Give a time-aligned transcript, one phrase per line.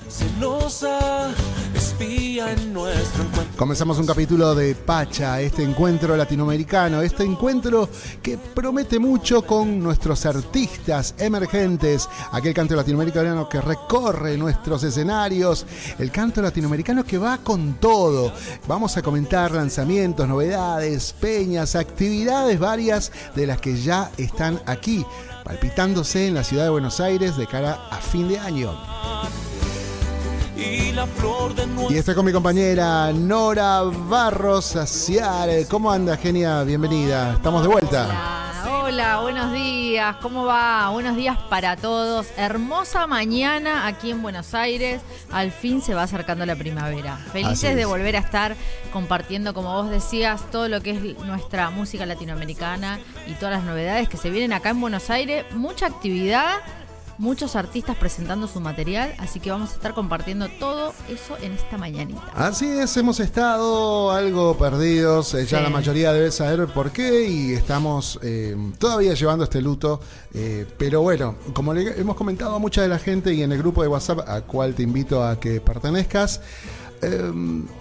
[3.57, 7.89] Comenzamos un capítulo de Pacha, este encuentro latinoamericano, este encuentro
[8.21, 15.65] que promete mucho con nuestros artistas emergentes, aquel canto latinoamericano que recorre nuestros escenarios,
[15.99, 18.33] el canto latinoamericano que va con todo.
[18.67, 25.07] Vamos a comentar lanzamientos, novedades, peñas, actividades varias de las que ya están aquí,
[25.45, 28.77] palpitándose en la ciudad de Buenos Aires de cara a fin de año.
[31.91, 35.49] Y estoy con mi compañera Nora Barros Aciar.
[35.69, 36.63] ¿Cómo anda, genia?
[36.63, 37.35] Bienvenida.
[37.35, 38.05] Estamos de vuelta.
[38.05, 40.89] Hola, hola, buenos días, ¿cómo va?
[40.91, 42.27] Buenos días para todos.
[42.37, 45.01] Hermosa mañana aquí en Buenos Aires.
[45.31, 47.17] Al fin se va acercando la primavera.
[47.17, 47.77] Felices es.
[47.77, 48.57] de volver a estar
[48.93, 54.09] compartiendo, como vos decías, todo lo que es nuestra música latinoamericana y todas las novedades
[54.09, 55.45] que se vienen acá en Buenos Aires.
[55.55, 56.59] Mucha actividad.
[57.23, 61.79] Muchos artistas presentando su material, así que vamos a estar compartiendo todo eso en esta
[61.79, 62.21] mañanita.
[62.35, 65.33] Así es, hemos estado algo perdidos.
[65.35, 65.63] eh, Ya Sí.
[65.63, 70.01] la mayoría debe saber por qué y estamos eh, todavía llevando este luto.
[70.35, 73.59] eh, pero bueno, como le hemos comentado a mucha de la gente y en el
[73.59, 76.41] grupo de WhatsApp, a cual te invito a que pertenezcas.
[77.03, 77.33] eh,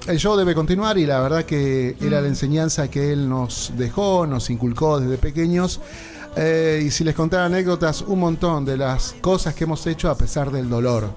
[0.07, 4.27] el show debe continuar y la verdad que era la enseñanza que él nos dejó,
[4.27, 5.79] nos inculcó desde pequeños.
[6.35, 10.15] Eh, y si les contara anécdotas, un montón de las cosas que hemos hecho a
[10.17, 11.09] pesar del dolor.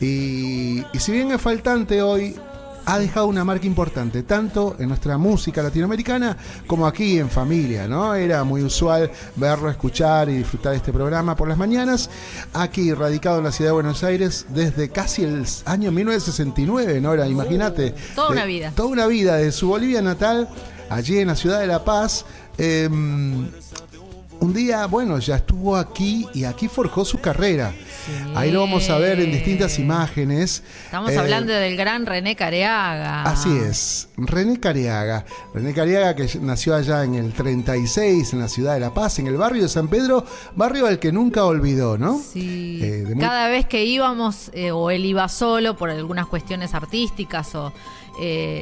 [0.00, 2.36] Y, y si bien es faltante hoy,
[2.84, 6.36] ha dejado una marca importante, tanto en nuestra música latinoamericana
[6.66, 8.14] como aquí en familia, ¿no?
[8.14, 12.08] Era muy usual verlo, escuchar y disfrutar de este programa por las mañanas,
[12.54, 17.12] aquí radicado en la ciudad de Buenos Aires desde casi el año 1969, ¿no?
[17.12, 17.94] Era, imagínate.
[18.14, 18.72] toda de- una vida.
[18.74, 20.48] Toda una vida, de su Bolivia natal,
[20.88, 22.24] allí en la ciudad de La Paz.
[22.60, 23.48] em,
[24.40, 27.72] un día, bueno, ya estuvo aquí y aquí forjó su carrera.
[28.34, 30.62] Ahí lo vamos a ver en distintas imágenes.
[30.84, 33.22] Estamos Eh, hablando del gran René Careaga.
[33.24, 35.26] Así es, René Cariaga.
[35.52, 39.26] René Cariaga que nació allá en el 36, en la ciudad de La Paz, en
[39.26, 40.24] el barrio de San Pedro,
[40.54, 42.18] barrio al que nunca olvidó, ¿no?
[42.18, 42.78] Sí.
[42.82, 47.54] Eh, muy- Cada vez que íbamos, eh, o él iba solo por algunas cuestiones artísticas,
[47.54, 47.72] o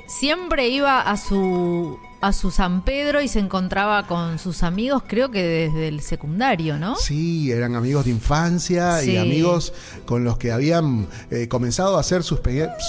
[0.07, 5.31] siempre iba a su a su San Pedro y se encontraba con sus amigos, creo
[5.31, 6.97] que desde el secundario, ¿no?
[6.97, 9.73] Sí, eran amigos de infancia y amigos
[10.07, 12.41] con los que habían eh, comenzado a hacer sus,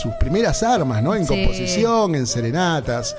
[0.01, 1.13] sus primeras armas, ¿no?
[1.13, 1.33] En Sí.
[1.35, 3.15] composición, en serenatas.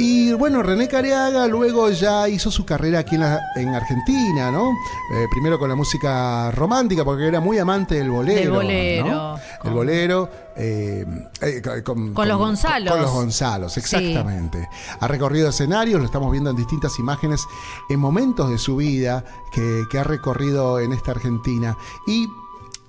[0.00, 4.70] Y bueno, René Careaga luego ya hizo su carrera aquí en, la- en Argentina, ¿no?
[4.70, 8.40] Eh, primero con la música romántica, porque era muy amante del bolero.
[8.40, 9.06] Del bolero.
[9.08, 9.40] ¿no?
[9.64, 10.30] El bolero.
[10.60, 11.06] Eh,
[11.40, 12.92] eh, con, Con los Gonzalos.
[12.92, 14.68] Con, los Gonzalos, exactamente.
[14.98, 17.46] Ha recorrido escenarios, lo estamos viendo en distintas imágenes,
[17.88, 21.76] en momentos de su vida que, que ha recorrido en esta Argentina.
[22.06, 22.28] Y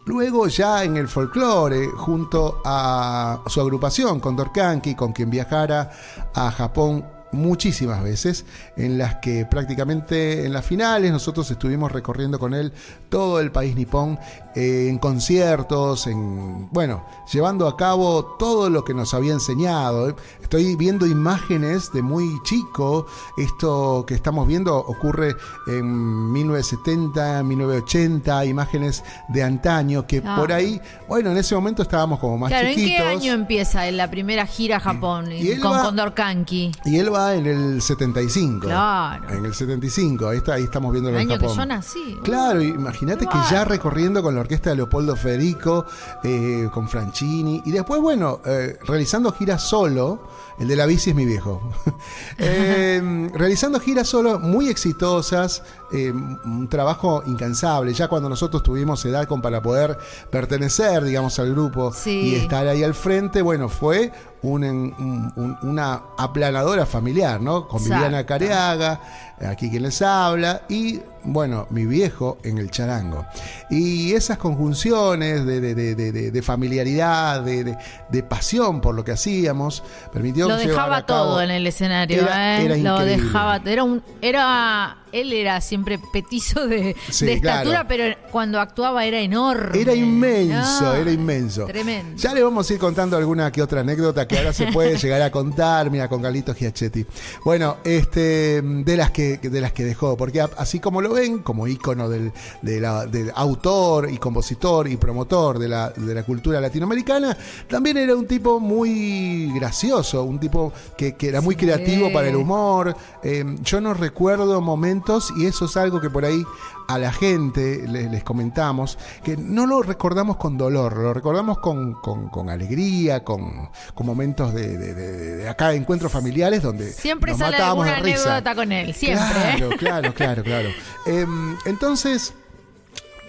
[0.06, 5.92] Luego ya en el folclore, junto a su agrupación Condor Kanki, con quien viajara
[6.34, 12.56] a Japón muchísimas veces, en las que prácticamente en las finales nosotros estuvimos recorriendo con
[12.56, 12.74] él
[13.10, 14.18] todo el país nipón,
[14.56, 20.16] eh, en conciertos, en, bueno, llevando a cabo todo lo que nos había enseñado.
[20.42, 23.06] Estoy viendo imágenes de muy chico,
[23.38, 25.36] esto que estamos viendo ocurre
[25.68, 30.36] en 1970, 1980, imágenes de antaño, que Ah.
[30.38, 32.98] por ahí, bueno, en ese momento estábamos como más Claro, ¿en chiquitos.
[32.98, 36.72] qué año empieza en la primera gira a Japón Y él con va- Condor Kanki?
[36.86, 38.68] Y él va en el 75.
[38.68, 39.30] Claro.
[39.30, 42.18] En el 75, ahí, está, ahí estamos viendo El en año que yo nací.
[42.24, 43.48] Claro, imagínate que Claro.
[43.52, 45.86] ya recorriendo con la orquesta de Leopoldo Federico,
[46.24, 47.62] eh, con Franchini.
[47.66, 50.20] Y después, bueno, eh, realizando giras solo.
[50.60, 51.62] El de la bici es mi viejo.
[52.42, 55.62] Eh, realizando giras solo muy exitosas,
[55.92, 57.94] eh, un trabajo incansable.
[57.94, 59.98] Ya cuando nosotros tuvimos edad con para poder
[60.30, 62.12] pertenecer, digamos, al grupo Sí.
[62.32, 64.12] y estar ahí al frente, bueno, fue
[64.42, 67.68] un- un- un- una aplanadora familiar, ¿no?
[67.68, 68.06] Con Exacto.
[68.06, 69.02] Viviana Careaga,
[69.46, 73.26] aquí quien les habla, y bueno, mi viejo en el charango.
[73.70, 79.84] Y esas conjunciones de, de- familiaridad, de pasión por lo que hacíamos,
[80.14, 82.66] permitió Lo dejaba todo en el escenario, Era- ¿eh?
[82.66, 87.86] era Lo dejaba, era un, era, él era siempre petizo de, Sí, de estatura, claro.
[87.88, 89.80] pero cuando actuaba era enorme.
[89.80, 91.66] Era inmenso, Ah, era inmenso.
[91.66, 92.18] Tremendo.
[92.18, 95.22] Ya le vamos a ir contando alguna que otra anécdota que ahora se puede llegar
[95.22, 97.06] a contar, mira, con Carlitos Giachetti.
[97.46, 101.68] Bueno, este, de las que, de las que dejó, porque así como lo ven, como
[101.68, 102.32] ícono del,
[102.62, 107.98] de la- del autor y compositor y promotor de la, de la cultura latinoamericana, también
[107.98, 111.62] era un tipo muy gracioso, un tipo que, que era muy Sí.
[111.66, 112.96] creativo para el humor.
[113.24, 114.99] Eh, yo no recuerdo momentos,
[115.38, 116.44] y eso es algo que por ahí
[116.88, 121.94] a la gente les, les comentamos, que no lo recordamos con dolor, lo recordamos con,
[121.94, 127.32] con- con alegría, con, con momentos de, de- de- de acá, encuentros familiares donde Siempre
[127.32, 129.26] nos sale alguna anécdota con él, siempre.
[129.30, 129.78] Claro, ¿eh?
[129.78, 130.70] claro, claro, claro.
[131.06, 132.34] Em, entonces,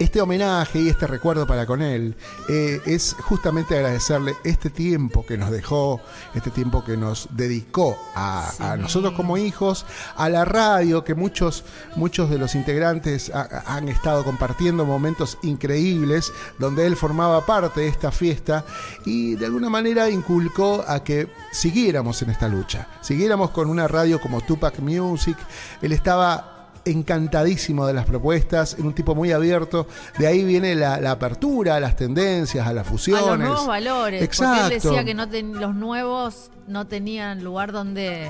[0.01, 2.15] este homenaje y este recuerdo para con él
[2.49, 6.01] eh, es justamente agradecerle este tiempo que nos dejó,
[6.33, 11.63] este tiempo que nos dedicó a, a nosotros como hijos, a la radio, que muchos,
[11.95, 17.87] muchos de los integrantes ha- han estado compartiendo momentos increíbles donde él formaba parte de
[17.87, 18.65] esta fiesta
[19.05, 24.19] y de alguna manera inculcó a que siguiéramos en esta lucha, siguiéramos con una radio
[24.19, 25.37] como Tupac Music.
[25.81, 29.87] Él estaba encantadísimo de las propuestas, en un tipo muy abierto.
[30.17, 33.25] De ahí viene la, la apertura a las tendencias, a las A fusiones.
[33.27, 34.21] los nuevos valores.
[34.21, 34.61] Exacto.
[34.61, 38.29] Porque él decía que no ten- los nuevos no tenían lugar donde,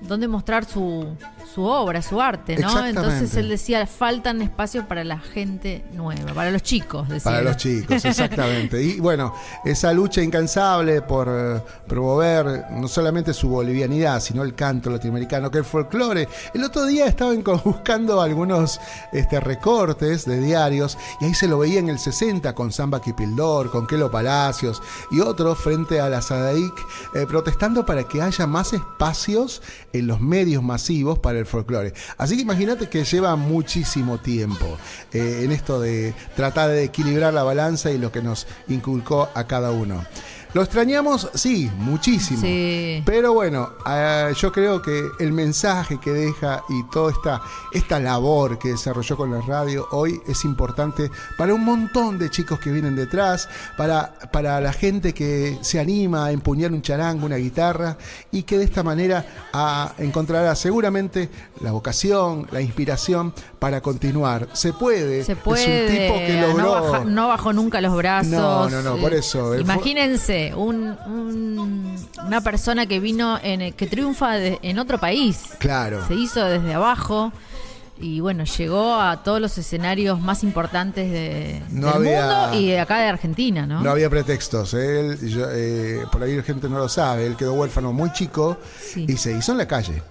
[0.00, 1.06] donde mostrar su,
[1.54, 2.84] su obra, su arte, ¿no?
[2.86, 7.30] Entonces él decía, faltan espacios para la gente nueva, para los chicos, decía.
[7.30, 8.82] Para los chicos, exactamente.
[8.82, 14.90] Y bueno, esa lucha incansable por eh, promover no solamente su bolivianidad, sino el canto
[14.90, 16.28] latinoamericano, que el folclore.
[16.54, 18.80] El otro día estaba en- buscando algunos
[19.12, 23.70] este, recortes de diarios y ahí se lo veía en el 60 con Samba Kipildor,
[23.70, 26.74] con Kelo Palacios y otros frente a la Sadaic,
[27.14, 29.62] eh, protestando para que haya más espacios
[29.92, 31.92] en los medios masivos para el folclore.
[32.16, 34.78] Así que imagínate que lleva muchísimo tiempo
[35.12, 39.46] eh, en esto de tratar de equilibrar la balanza y lo que nos inculcó a
[39.46, 40.04] cada uno.
[40.52, 41.30] ¿Lo extrañamos?
[41.34, 42.40] Sí, muchísimo.
[42.40, 43.02] Sí.
[43.06, 47.40] Pero bueno, eh, yo creo que el mensaje que deja y toda esta,
[47.72, 51.08] esta labor que desarrolló con la radio hoy es importante
[51.38, 56.26] para un montón de chicos que vienen detrás, para, para la gente que se anima
[56.26, 57.96] a empuñar un charango, una guitarra
[58.32, 61.28] y que de esta manera ah, encontrará seguramente
[61.60, 64.48] la vocación, la inspiración para continuar.
[64.52, 65.24] Se puede.
[65.24, 65.84] Se puede.
[65.84, 66.90] Es un tipo que no, logró.
[66.92, 68.30] baja- no bajó nunca los brazos.
[68.32, 71.96] No, no, no, por eso, Imagínense, un- un-
[72.26, 75.40] una persona que vino, en, que triunfa de- en otro país.
[75.58, 76.06] Claro.
[76.08, 77.32] Se hizo desde abajo.
[78.02, 82.68] Y bueno, llegó a todos los escenarios más importantes de, No del había- mundo y
[82.68, 83.82] de acá de Argentina, ¿no?
[83.82, 84.72] No había pretextos.
[84.72, 88.56] Él, yo, eh, por ahí la gente no lo sabe, él quedó huérfano muy chico
[88.82, 89.04] Sí.
[89.06, 90.02] y se hizo en la calle.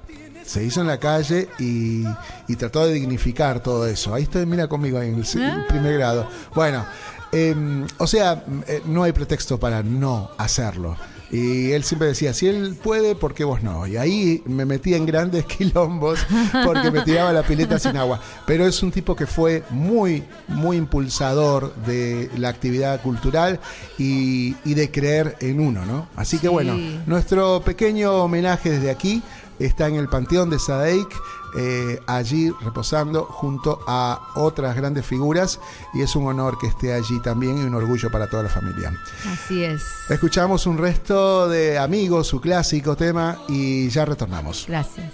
[0.50, 2.04] Se hizo en la calle y,
[2.48, 4.16] y trató de dignificar todo eso.
[4.16, 5.64] Ahí estoy, mira conmigo ahí en el, se- Ah.
[5.68, 6.28] primer grado.
[6.56, 6.86] Bueno,
[7.32, 7.56] eh,
[8.00, 10.98] o sea, eh, no hay pretexto para no hacerlo.
[11.32, 13.86] Y él siempre decía, si él puede, ¿por qué vos no?
[13.86, 16.18] Y ahí me metía en grandes quilombos
[16.66, 18.20] porque me tiraba la pileta sin agua.
[18.48, 23.60] Pero es un tipo que fue muy, muy impulsador de la actividad cultural
[24.00, 26.08] y, y de creer en uno, ¿no?
[26.16, 26.54] Así que Sí.
[26.54, 26.76] bueno,
[27.06, 29.22] nuestro pequeño homenaje desde aquí
[29.60, 31.10] está en el Panteón de Sadeik,
[31.56, 35.60] eh, allí reposando junto a otras grandes figuras
[35.94, 38.94] y es un honor que esté allí también y un orgullo para toda la familia.
[39.32, 39.82] Así es.
[40.10, 44.66] Escuchamos un resto de amigos, su clásico tema y ya retornamos.
[44.68, 45.12] Gracias.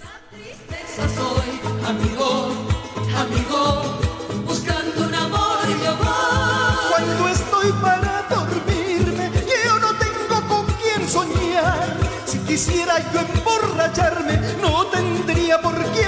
[0.96, 2.48] soy amigo,
[3.16, 3.82] amigo,
[4.46, 6.74] buscando un amor de hogar.
[6.90, 7.72] Cuando estoy
[12.46, 16.05] quisiera yo emborracharme, no tendría por quién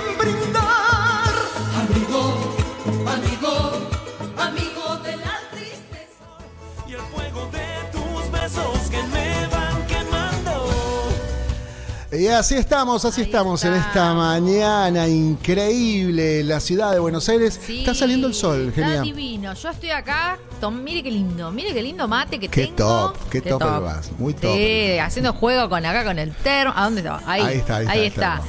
[12.11, 16.43] Y así estamos, así Ahí estamos en esta mañana increíble.
[16.43, 17.61] La ciudad de Buenos Aires.
[17.67, 19.05] Sí, Está saliendo el sol, Está genial.
[19.05, 19.53] divino.
[19.53, 20.39] Yo estoy acá.
[20.59, 21.51] tom- mire qué lindo.
[21.51, 22.77] Mire qué lindo mate que Qué tengo.
[23.13, 24.55] top, qué top el vas, muy top.
[24.57, 26.73] Sí, haciendo juego con acá con el termo.
[26.75, 27.23] ¿A dónde estaba?
[27.27, 28.41] Ahí, Ahí está, ahí está el está.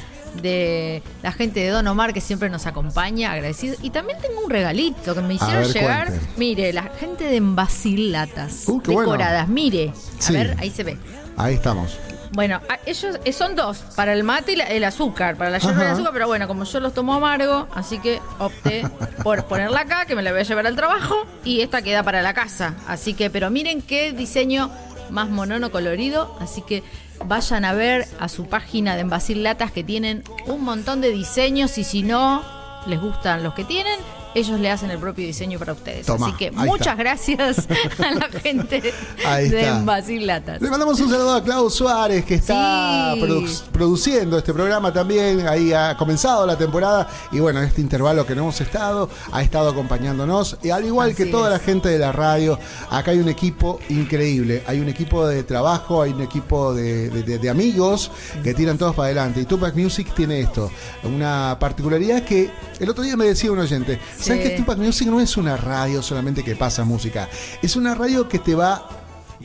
[0.42, 3.76] De la gente de Don Omar que siempre nos acompaña, agradecido.
[3.82, 6.06] Y también tengo un regalito que me hicieron ver, llegar.
[6.08, 6.26] cuente.
[6.38, 9.10] Mire, la gente de Embasilatas Uh, qué bueno.
[9.10, 9.48] decoradas.
[9.48, 10.32] Mire, a Sí.
[10.32, 10.96] ver, ahí se ve.
[11.36, 11.98] Ahí estamos.
[12.32, 15.86] Bueno, ellos eh, son dos, para el mate y el azúcar, para la yerba y
[15.86, 18.84] el azúcar, pero bueno, como yo los tomo amargo, así que opté
[19.24, 22.22] por ponerla acá, que me la voy a llevar al trabajo, y esta queda para
[22.22, 22.74] la casa.
[22.86, 24.70] Así que, pero miren qué diseño
[25.10, 26.84] más monono colorido, así que
[27.24, 31.78] vayan a ver a su página de Envasil Latas que tienen un montón de diseños
[31.78, 32.42] y si no
[32.86, 33.98] les gustan los que tienen,
[34.34, 36.06] ellos le hacen el propio diseño para ustedes.
[36.06, 36.94] Tomá, así que muchas está.
[36.94, 37.66] gracias
[37.98, 39.68] a la gente de.
[39.68, 40.60] Envasil Latas.
[40.62, 43.20] Le mandamos un saludo a Klaus Suárez, que está Sí.
[43.22, 45.46] produ- produciendo este programa también.
[45.48, 47.08] Ahí ha comenzado la temporada.
[47.32, 50.58] Y bueno, en este intervalo que no hemos estado, ha estado acompañándonos.
[50.62, 51.52] Y al igual que toda es.
[51.54, 52.58] la gente de la radio,
[52.90, 54.62] acá hay un equipo increíble.
[54.66, 58.10] Hay un equipo de trabajo, hay un equipo de, de- de- de amigos
[58.42, 59.40] que tiran todos para adelante.
[59.40, 60.70] Y Tupac Music tiene esto,
[61.04, 63.98] una particularidad que el otro día me decía un oyente.
[64.20, 64.48] ¿Sabes Sí.
[64.50, 67.28] que Tupac Music no es una radio solamente que pasa música?
[67.62, 68.88] Es una radio que te va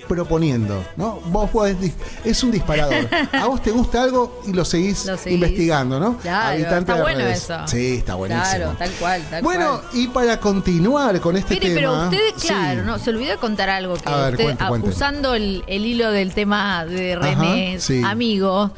[0.10, 1.22] proponiendo, ¿no?
[1.28, 1.78] Vos podés
[2.26, 3.08] es un disparador.
[3.32, 5.36] A vos te gusta algo y lo seguís, Lo seguís.
[5.36, 6.18] investigando, ¿no?
[6.18, 7.44] Claro, Habitante está bueno redes.
[7.44, 7.68] eso.
[7.68, 8.44] Sí, está buenísimo.
[8.46, 9.84] Claro, tal cual, tal bueno, cual.
[9.94, 11.80] y para continuar con este Mire, tema.
[11.80, 12.48] pero usted, sí.
[12.50, 14.90] claro, no, se olvidó de contar algo que ver, usted, cuente, ah, cuente.
[14.90, 18.02] usando el, el hilo del tema de René, Ajá, sí.
[18.04, 18.72] amigo,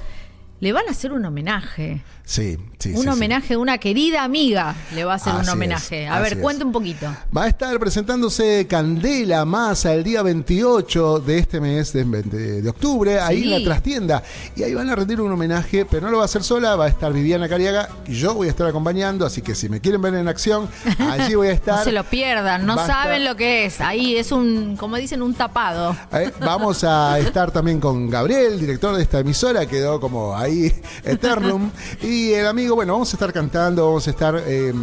[0.59, 2.03] le van a hacer un homenaje.
[2.25, 3.07] Sí, sí, un sí, sí.
[3.09, 6.07] homenaje a una querida amiga le va a hacer Así un es, homenaje.
[6.07, 7.07] A ver, cuente un poquito.
[7.35, 12.69] Va a estar presentándose Candela Masa el día 28 de este mes de, de- de
[12.69, 14.23] octubre, ahí en la trastienda.
[14.55, 16.85] Y ahí van a rendir un homenaje, pero no lo va a hacer sola, va
[16.85, 20.01] a estar Viviana Cariaga y yo voy a estar acompañando, así que si me quieren
[20.01, 20.67] ver en acción,
[20.99, 21.77] allí voy a estar.
[21.79, 23.81] No se lo pierdan, no saben lo que es.
[23.81, 25.95] Ahí es un, como dicen, un tapado.
[26.13, 31.69] Eh, Vamos a estar también con Gabriel, director de esta emisora, quedó como ahí Eternum.
[32.01, 34.73] Y el amigo, bueno, vamos a estar cantando, vamos a estar eh,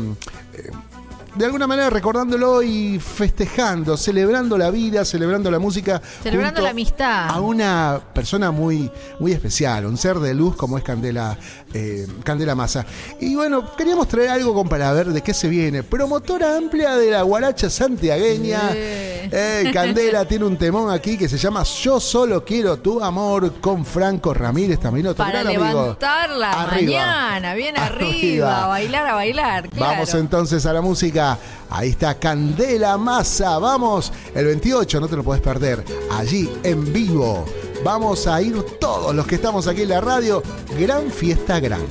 [1.34, 6.00] de alguna manera recordándolo y festejando, celebrando la vida, celebrando la música.
[6.22, 7.28] Celebrando la amistad.
[7.28, 11.36] A una persona muy, muy especial, un ser de luz como es Candela,
[11.72, 12.86] eh, Candela Massa.
[13.20, 15.82] Y bueno, queríamos traer algo como para ver de qué se viene.
[15.82, 18.72] Promotora amplia de la guaracha santiagueña.
[18.72, 19.28] Yeah.
[19.32, 23.84] Eh, Candela tiene un temón aquí que se llama Yo solo quiero tu amor con
[23.84, 25.64] Franco Ramírez también otro Para gran amigo.
[25.82, 27.00] levantar la Arriba.
[27.00, 28.64] mañana, bien arriba, Arriba.
[28.64, 29.68] a bailar, a bailar.
[29.76, 31.23] Vamos entonces a la música.
[31.70, 33.58] Ahí está Candela Massa.
[33.58, 35.84] Vamos, el 28, no te lo puedes perder.
[36.12, 37.44] Allí en vivo.
[37.84, 40.42] Vamos a ir todos los que estamos aquí en la radio.
[40.78, 41.82] Gran fiesta gran.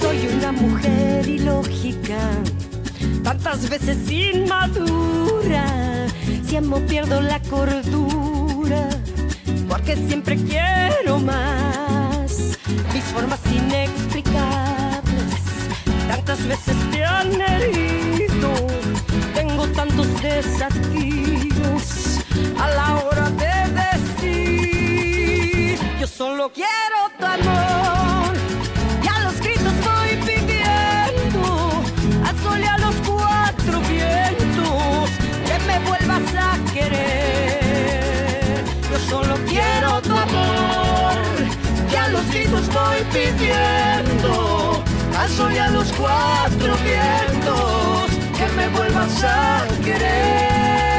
[0.00, 2.18] Soy una mujer ilógica,
[3.22, 6.06] tantas veces inmadura.
[6.46, 8.88] Siempre pierdo la cordura,
[9.68, 12.58] porque siempre quiero más.
[12.92, 14.83] Mis formas inexplicables,
[16.16, 18.52] tantas veces te han herido.
[19.34, 21.84] Tengo tantos desafíos
[22.62, 28.32] a la hora de decir: Yo solo quiero tu amor.
[29.02, 31.42] Y a los gritos voy pidiendo
[32.28, 35.10] al sol y a los cuatro vientos
[35.46, 38.64] que me vuelvas a querer.
[38.90, 41.14] Yo solo quiero tu amor.
[41.92, 44.63] Y a los gritos voy pidiendo
[45.24, 50.93] al sol y a los cuatro vientos que me vuelvas a querer.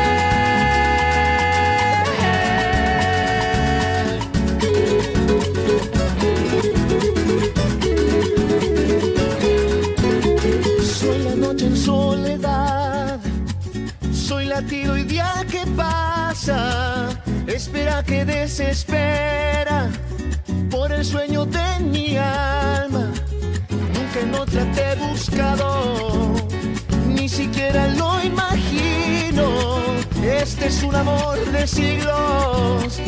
[30.55, 33.01] Este es un amor de siglos,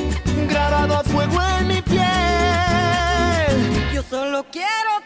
[0.50, 2.04] grabado a fuego en mi piel.
[3.94, 4.97] Yo solo quiero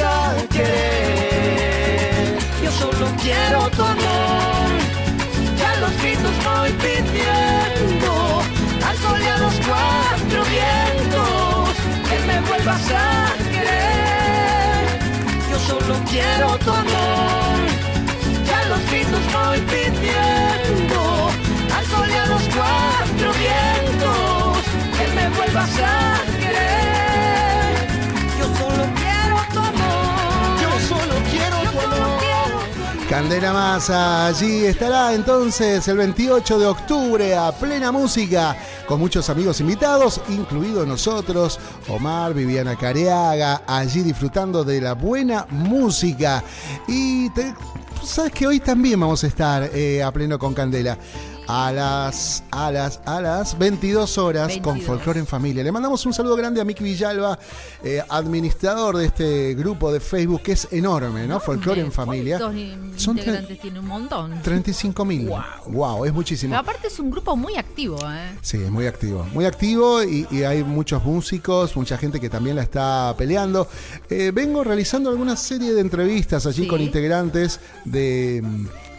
[0.00, 0.34] vas.
[2.62, 4.70] Yo solo quiero tu amor.
[5.58, 8.42] Ya los gritos voy pidiendo
[8.86, 11.70] al sol y a los cuatro vientos
[12.08, 14.86] que me vuelvas a querer.
[15.50, 17.56] Yo solo quiero tu amor.
[18.46, 21.30] Ya los gritos voy pidiendo
[21.76, 24.58] al sol y a los cuatro vientos
[24.96, 26.33] que me vuelvas a querer.
[33.14, 38.56] Candela Massa, allí estará entonces el 28 de octubre a plena música,
[38.88, 46.42] con muchos amigos invitados, incluidos nosotros, Omar, Viviana Careaga, allí disfrutando de la buena música.
[46.88, 47.54] Y te-
[48.02, 50.98] sabes que hoy también vamos a estar eh, a pleno con Candela.
[51.46, 54.86] A las, a las, a las 22 horas con 22.
[54.86, 55.62] Folclore en Familia.
[55.62, 57.38] Le mandamos un saludo grande a Miki Villalba,
[57.82, 61.40] eh, administrador de este grupo de Facebook que es enorme, ¿no?
[61.40, 62.38] Folclore en Familia.
[62.38, 63.78] ¿Cuántos in- Son integrantes tiene?
[63.80, 64.40] Un montón.
[64.42, 65.28] 35 mil.
[65.66, 66.06] Wow.
[66.06, 66.52] es muchísimo.
[66.52, 68.38] Pero aparte es un grupo muy activo, ¿eh?
[68.40, 69.26] Sí, es muy activo.
[69.34, 73.68] Muy activo y, y hay muchos músicos, mucha gente que también la está peleando.
[74.08, 76.68] Eh, vengo realizando alguna serie de entrevistas allí Sí.
[76.68, 78.42] con integrantes de,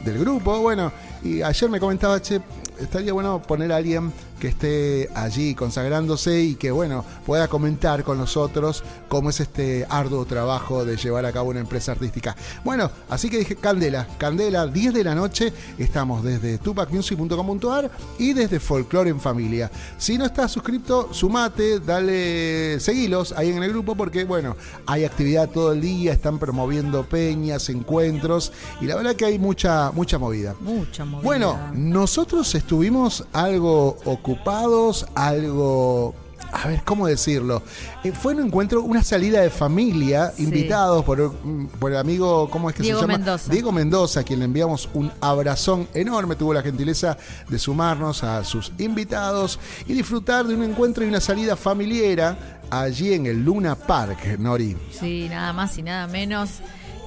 [0.01, 0.59] del grupo.
[0.59, 0.91] Bueno,
[1.25, 2.39] y ayer me comentaba, che,
[2.79, 8.17] estaría bueno poner a alguien que esté allí consagrándose y que, bueno, pueda comentar con
[8.17, 12.36] nosotros cómo es este arduo trabajo de llevar a cabo una empresa artística.
[12.63, 17.89] Bueno, así que dije, Candela, Candela, 10 de la noche, estamos desde tupacmusic.com.ar
[18.20, 19.72] y desde Folklore en Familia.
[19.98, 25.50] Si no estás suscrito, sumate, dale, seguilos ahí en el grupo porque, bueno, hay actividad
[25.50, 28.51] todo el día, están promoviendo peñas, encuentros
[28.82, 30.55] y la verdad que hay mucha, mucha movida.
[30.60, 31.14] Mucha movida.
[31.24, 36.13] Bueno, nosotros estuvimos algo ocupados, algo...
[36.51, 37.62] A ver, ¿cómo decirlo?
[38.03, 40.43] Eh, fue un encuentro, una salida de familia, Sí.
[40.43, 43.17] invitados por, mm, por el amigo, ¿cómo es que Diego se llama?
[43.17, 43.51] Mendoza.
[43.51, 47.17] Diego Mendoza, a quien le enviamos un abrazón enorme, tuvo la gentileza
[47.50, 53.13] de sumarnos a sus invitados y disfrutar de un encuentro y una salida familiar allí
[53.13, 54.77] en el Luna Park, Nori.
[54.98, 56.51] Sí, nada más y nada menos.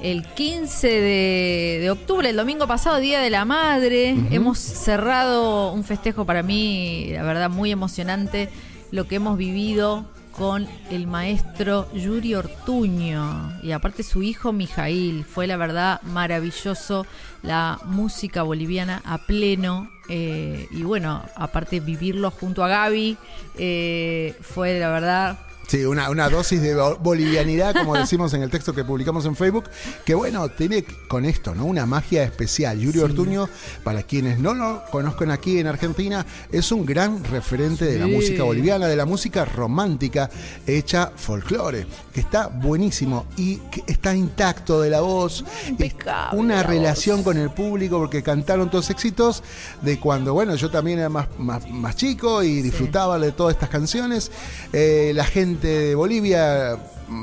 [0.00, 5.82] El 15 de, de octubre, el domingo pasado, Día de la Madre, hemos cerrado un
[5.82, 8.48] festejo para mí, la verdad, muy emocionante,
[8.92, 10.06] lo que hemos vivido
[10.38, 15.24] con el maestro Yuri Ortuño y aparte su hijo Mijail.
[15.24, 17.04] Fue la verdad maravilloso
[17.42, 19.90] la música boliviana a pleno.
[20.08, 23.18] eh, y bueno, aparte vivirlo junto a Gaby,
[23.58, 28.48] eh, fue la verdad Sí, una, una dosis de bo- bolivianidad, como decimos en el
[28.50, 29.64] texto que publicamos en Facebook,
[30.02, 31.66] que bueno, tiene con esto, ¿no?
[31.66, 32.78] Una magia especial.
[32.80, 33.50] Yuri Ortuño,
[33.84, 38.12] para quienes no lo conozcan aquí en Argentina, es un gran referente de la Sí.
[38.12, 40.30] música boliviana, de la música romántica
[40.66, 45.44] hecha folclore, que está buenísimo y que está intacto de la voz.
[45.68, 47.24] Impecable Una la relación voz.
[47.26, 49.42] con el público, porque cantaron todos éxitos
[49.82, 53.68] de cuando, bueno, yo también era más, más, más chico y disfrutaba de todas estas
[53.68, 54.30] canciones.
[54.72, 56.78] Eh, la gente de Bolivia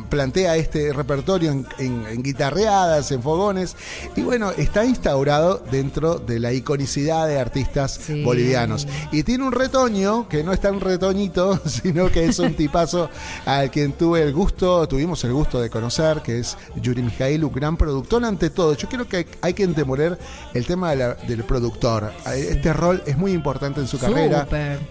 [0.09, 3.75] plantea este repertorio en, en- en guitarreadas, en fogones,
[4.15, 8.23] y bueno, está instaurado dentro de la iconicidad de artistas Sí.
[8.23, 8.87] bolivianos.
[9.11, 13.09] Y tiene un retoño, que no es tan retoñito, sino que es un tipazo
[13.45, 17.53] al quien tuve el gusto, tuvimos el gusto de conocer, que es Yuri Mijail, un
[17.53, 18.73] gran productor ante todo.
[18.75, 20.17] Yo creo que hay, hay que entemorer
[20.53, 22.11] el tema de la- del productor.
[22.35, 24.47] Este rol es muy importante en su carrera.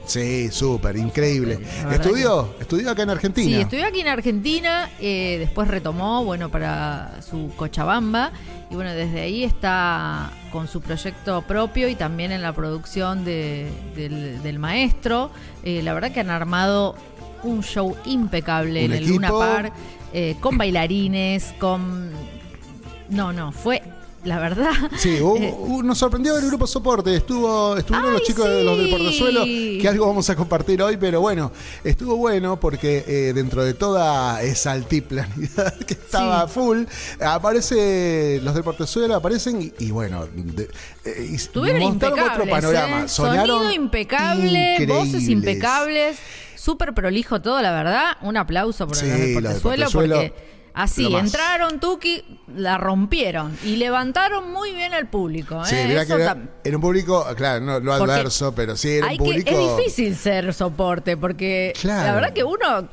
[0.06, 1.58] Sí, súper, increíble.
[1.90, 3.56] Estudió, estudió acá en Argentina.
[3.56, 8.30] Sí, estudió aquí en Argentina, eh, después retomó, bueno, para su Cochabamba,
[8.70, 13.70] y bueno, desde ahí está con su proyecto propio y también en la producción de-
[13.94, 15.30] del, del maestro.
[15.62, 16.94] Eh, la verdad que han armado
[17.42, 19.14] un show impecable Un en el equipo.
[19.14, 19.72] Luna Park,
[20.12, 22.10] eh, con bailarines, con...
[23.10, 23.82] No, no, fue,
[24.24, 24.70] la verdad...
[24.96, 27.14] Sí, hubo- eh, hubo- nos sorprendió el grupo Soporte.
[27.14, 28.90] Estuvo, estuvieron ¡Ay, los chicos de los del!
[28.90, 31.52] Portezuelo, que algo vamos a compartir hoy, pero bueno,
[31.84, 36.84] estuvo bueno porque eh, dentro de toda esa altiplanidad que estaba full,
[37.20, 40.68] aparece los del Portezuelo, aparecen y, y bueno, de-
[41.04, 42.14] eh, y Estuvieron otro
[42.48, 43.02] panorama.
[43.02, 43.08] ¿eh?
[43.08, 46.16] Sonaron Sonido impecable, voces impecables,
[46.56, 48.16] súper prolijo todo, la verdad.
[48.22, 50.32] Un aplauso por Sí, los del Portezuelo, porque
[50.74, 52.22] así lo entraron Tuki,
[52.56, 55.64] la rompieron y levantaron muy bien al público.
[55.64, 55.86] Sí, ¿eh?
[55.88, 59.18] mirá que era, era un público, claro, no, Porque adverso, pero sí era un hay
[59.18, 59.50] que- público.
[59.50, 62.06] es difícil ser soporte porque Claro.
[62.06, 62.88] la verdad que uno,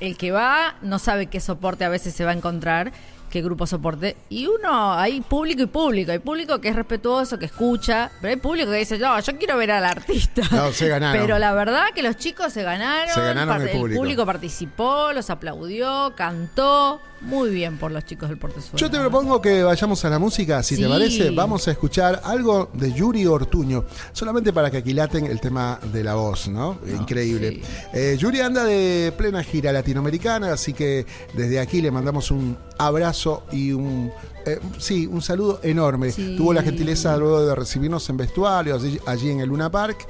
[0.00, 2.92] el que va, no sabe qué soporte a veces se va a encontrar.
[3.30, 4.16] Que grupo soporte.
[4.28, 6.12] Y uno, hay público y público.
[6.12, 9.56] Hay público que es respetuoso, que escucha, pero hay público que dice, no, yo quiero
[9.56, 10.42] ver al artista.
[10.50, 11.20] No, se ganaron.
[11.22, 13.14] Pero la verdad que los chicos se ganaron.
[13.14, 14.26] Se ganaron parte- el público.
[14.26, 17.00] participó, los aplaudió, cantó.
[17.22, 18.78] Muy bien por los chicos del Portezuelo.
[18.78, 21.28] Yo te propongo que vayamos a la música, si te parece.
[21.30, 26.14] Vamos a escuchar algo de Yuri Ortuño, solamente para que aquilaten el tema de la
[26.14, 26.78] voz, ¿no?
[26.86, 27.60] Increíble.
[27.62, 27.62] sí.
[27.92, 33.19] Eh, Yuri anda de plena gira latinoamericana, así que desde aquí le mandamos un abrazo
[33.52, 34.10] y un.
[34.46, 36.10] eh, sí, un saludo enorme.
[36.12, 36.34] Sí.
[36.36, 40.06] Tuvo la gentileza luego de recibirnos en vestuario allí, allí en el Luna Park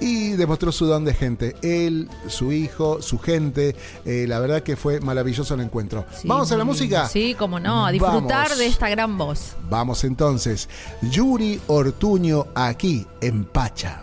[0.00, 1.56] y demostró su don de gente.
[1.62, 3.76] Él, su hijo, su gente.
[4.04, 6.04] eh, la verdad que fue maravilloso el encuentro.
[6.20, 7.06] Sí, Vamos a la música.
[7.08, 8.58] Sí, como no, a disfrutar Vamos.
[8.58, 9.52] de esta gran voz.
[9.68, 10.68] Vamos entonces.
[11.02, 14.02] Yuri Ortuño aquí en Pacha.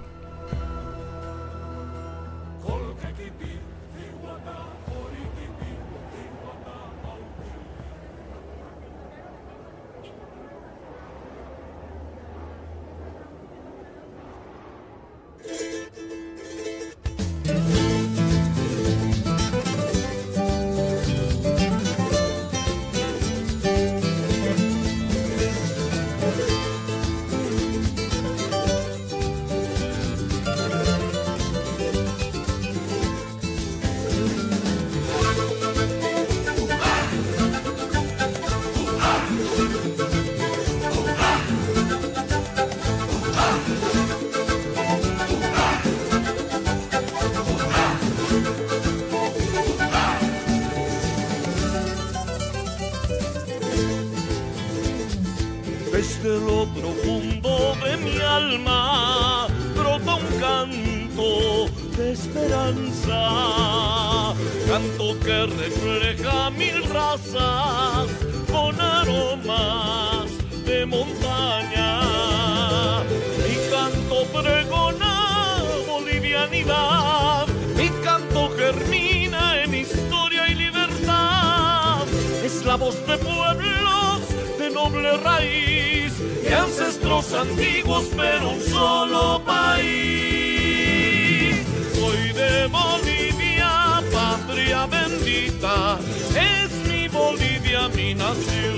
[98.15, 98.75] Nación.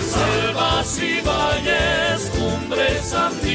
[0.00, 3.49] Selvas y valles, cumbres andinas,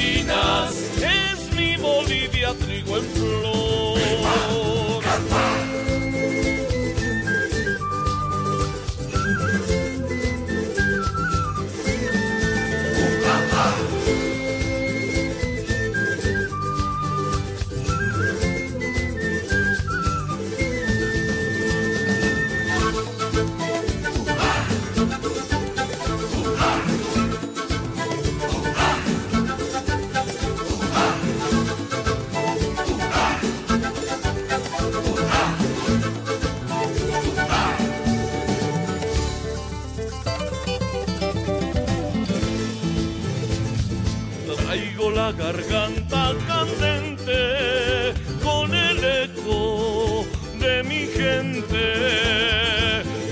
[45.25, 50.23] la garganta candente con el eco
[50.59, 51.83] de mi gente,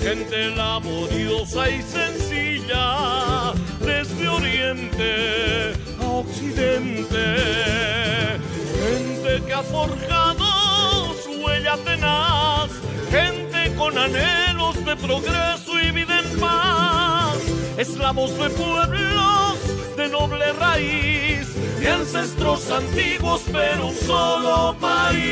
[0.01, 7.25] gente laboriosa y sencilla, desde oriente a occidente,
[8.83, 12.71] gente que ha forjado su huella tenaz,
[13.11, 17.37] gente con anhelos de progreso y vida en paz,
[17.77, 21.47] es la voz de pueblos de noble raíz,
[21.83, 25.23] de ancestros antiguos, pero un solo país.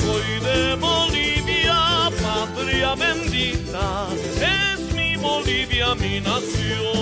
[0.00, 4.06] Soy de Bolivia, patria bendita,
[4.40, 6.94] es mi Bolivia mi nación.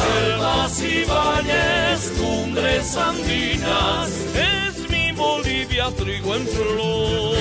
[0.00, 7.36] Selvas y valles, cumbres andinas, es mi Bolivia, trigo en flor.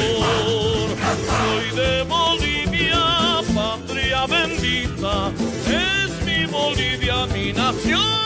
[1.40, 5.32] Soy de Bolivia, patria bendita,
[5.68, 8.19] es mi Bolivia mi nación.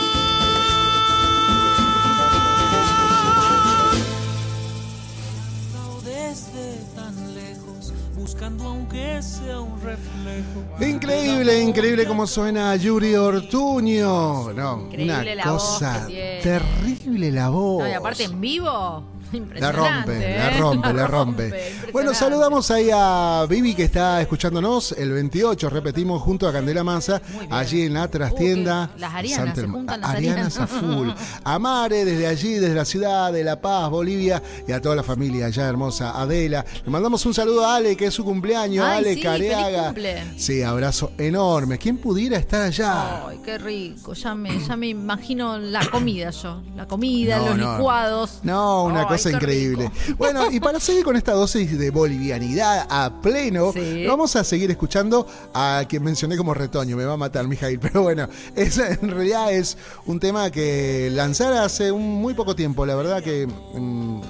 [8.34, 10.84] Buscando aunque sea un reflejo.
[10.84, 14.52] Increíble, increíble cómo suena Yuri Ortuño.
[14.52, 16.40] No, Increíble una la voz cosa que tiene.
[16.40, 17.84] terrible la voz.
[17.84, 19.78] No, y aparte en vivo, La Impresionante,
[20.12, 20.38] rompe, ¿eh?
[20.38, 21.72] la rompe, la rompe.
[21.92, 27.52] Bueno, saludamos ahí a Vivi que está escuchándonos el 28, repetimos, junto a Candela bien.
[27.52, 28.90] allí en la trastienda.
[28.94, 31.08] Uh, las Arianas, se Herma- juntan las Arianas a full.
[31.44, 35.02] A Mare, desde allí, desde la ciudad de La Paz, Bolivia, y a toda la
[35.02, 36.64] familia allá hermosa, Adela.
[36.84, 39.66] Le mandamos un saludo a Ale, que es su cumpleaños, Ay, Ale sí, Careaga.
[39.66, 40.24] feliz cumple.
[40.38, 41.78] Sí, abrazo enorme.
[41.78, 43.26] ¿Quién pudiera estar allá?
[43.28, 44.14] Ay, qué rico.
[44.14, 46.62] Ya me, ya me imagino la comida yo.
[46.76, 47.72] La comida, No, los no.
[47.76, 48.38] licuados.
[48.42, 49.90] No, una Ay, cosa increíble.
[50.04, 50.16] rico.
[50.18, 54.04] Bueno, y para seguir con esta dosis de bolivianidad a pleno, Sí.
[54.06, 56.96] vamos a seguir escuchando a quien mencioné como retoño.
[56.96, 57.78] Me va a matar, Mijail.
[57.80, 62.84] Pero bueno, es, en realidad es un tema que lanzara hace un muy poco tiempo.
[62.86, 63.46] La verdad que.
[63.46, 64.20] mm,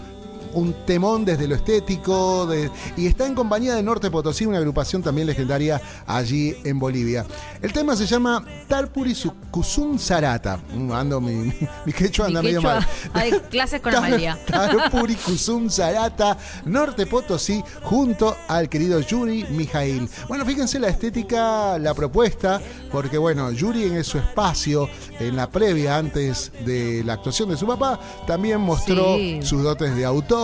[0.55, 5.03] un temón desde lo estético de- y está en compañía de Norte Potosí, una agrupación
[5.03, 7.25] también legendaria allí en Bolivia.
[7.61, 9.15] El tema se llama Tarpuri
[9.51, 10.59] Kusum Sarata.
[10.75, 11.53] Mm, Ando mi, mi,
[11.87, 12.89] mi quechua anda Mi medio quechua, mal.
[13.15, 14.39] hay clases con Amalia.
[14.47, 20.09] Tarpuri Kusum Sarata, Norte Potosí, junto al querido Yuri Mijail.
[20.29, 22.61] Bueno, fíjense la estética, la propuesta,
[22.93, 24.89] porque bueno, Yuri en su espacio,
[25.19, 29.41] en la previa, antes de la actuación de su papá, también mostró Sí.
[29.43, 30.44] sus dotes de autor,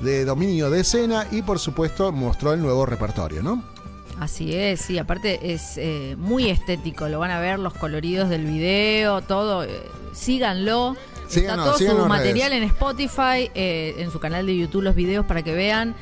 [0.00, 3.62] de dominio de escena y por supuesto mostró el nuevo repertorio, ¿no?
[4.20, 8.44] Así es, sí, aparte es eh, muy estético, lo van a ver los coloridos del
[8.44, 9.68] video, todo, eh,
[10.12, 10.96] síganlo.
[11.28, 12.62] Síganos, Está todo su material redes.
[12.64, 15.94] en Spotify, eh, en su canal de YouTube los videos para que vean.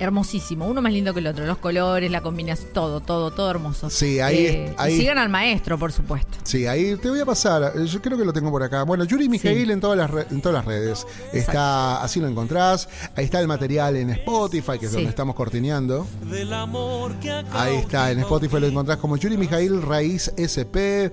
[0.00, 3.90] Hermosísimo, uno más lindo que el otro, los colores, la combinación, todo, todo, todo hermoso.
[3.90, 6.38] Sí, ahí- Eh, y sigan al maestro, por supuesto.
[6.44, 7.72] Sí, ahí te voy a pasar.
[7.76, 8.82] eh, Yo creo que lo tengo por acá.
[8.84, 11.06] Bueno, Yuri Mijail en, todas las re- en todas las redes.
[11.32, 12.88] Está, así lo encontrás.
[13.16, 14.96] Ahí está el material en Spotify, que es Sí.
[14.96, 16.06] donde estamos cortineando.
[16.30, 21.06] del amor que acá Ahí está, en Spotify lo encontrás como Yuri Mijail Raíz SP.
[21.06, 21.12] eh,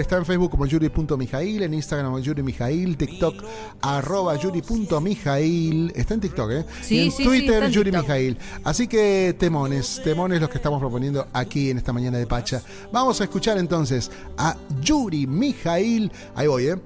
[0.00, 3.42] está en Facebook como Yuri.mijail, en Instagram como Yuri Mijail, TikTok
[3.82, 5.92] arroba Yuri.mijail.
[5.94, 6.64] Está en TikTok, ¿eh?
[6.82, 7.90] Sí, y en sí, sí, Twitter está en Yuri.
[8.02, 8.38] Mijail.
[8.64, 12.62] Así que temones, temones los que estamos proponiendo aquí en esta mañana de Pacha.
[12.92, 16.10] Vamos a escuchar entonces a Yuri Mijail.
[16.34, 16.76] Ahí voy, ¿eh?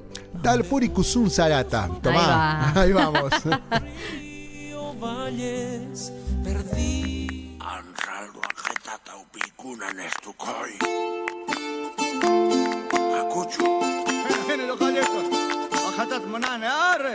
[0.43, 1.89] Tal Purikusun Sarata.
[2.03, 3.11] Tomá, Ahí ahí, va.
[3.11, 3.33] vamos.
[5.01, 6.13] Valles
[6.45, 7.57] perdí.
[7.59, 8.41] Ansaldo.
[13.19, 13.65] Akuchu.
[14.47, 14.77] Género
[16.31, 17.15] manane, arre.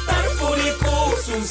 [0.07, 0.47] Tariku
[1.23, 1.43] Sun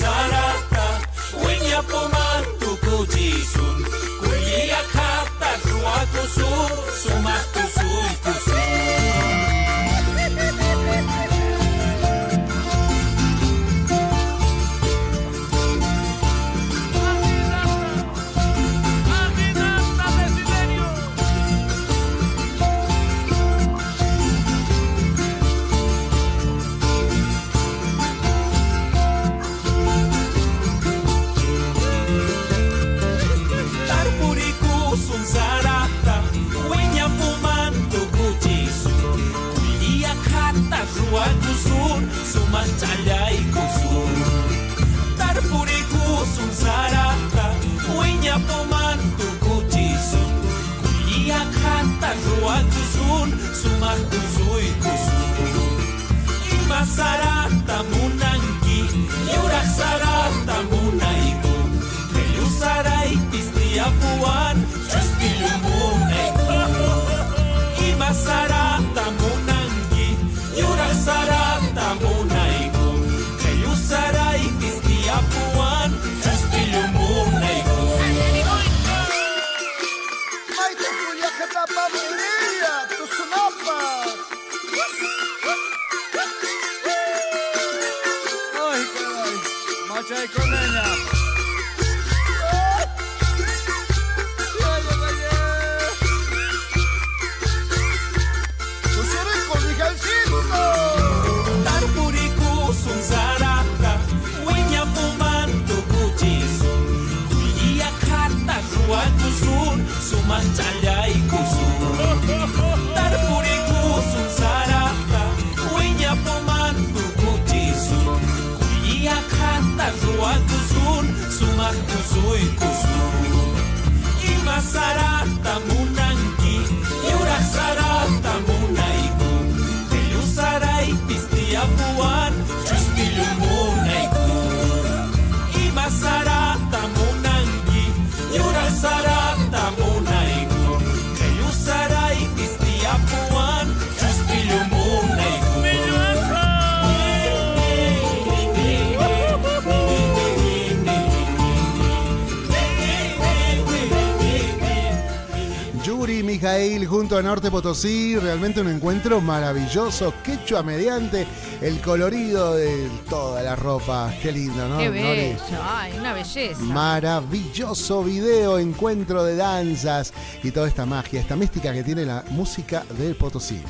[156.87, 161.27] Junto a Norte Potosí, realmente un encuentro maravilloso, quechua mediante
[161.61, 164.13] el colorido de toda la ropa.
[164.23, 164.79] Qué lindo, ¿no?
[164.79, 166.61] Qué bello, ay, una belleza.
[166.61, 170.13] Maravilloso video, encuentro de danzas
[170.43, 173.61] y toda esta magia, esta mística que tiene la música del Potosí.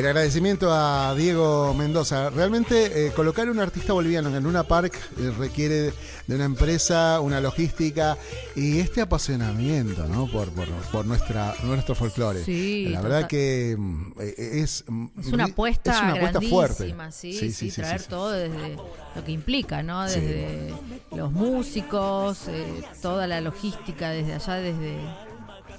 [0.00, 2.30] El agradecimiento a Diego Mendoza.
[2.30, 5.92] Realmente eh, colocar un artista boliviano en Luna Park eh, requiere
[6.26, 8.16] de una empresa, una logística
[8.56, 10.26] y este apasionamiento ¿no?
[10.26, 12.42] por, por, por nuestra, nuestro folclore.
[12.42, 14.84] Sí, La verdad que mm, es...
[14.88, 16.94] mm, Es una apuesta, es una apuesta fuerte.
[17.10, 18.06] sí, sí, traer sí.
[18.08, 18.76] todo desde
[19.14, 20.08] lo que implica, ¿no?
[20.08, 20.18] Sí.
[20.18, 20.74] Desde
[21.14, 24.96] los músicos, eh, toda la logística desde allá, desde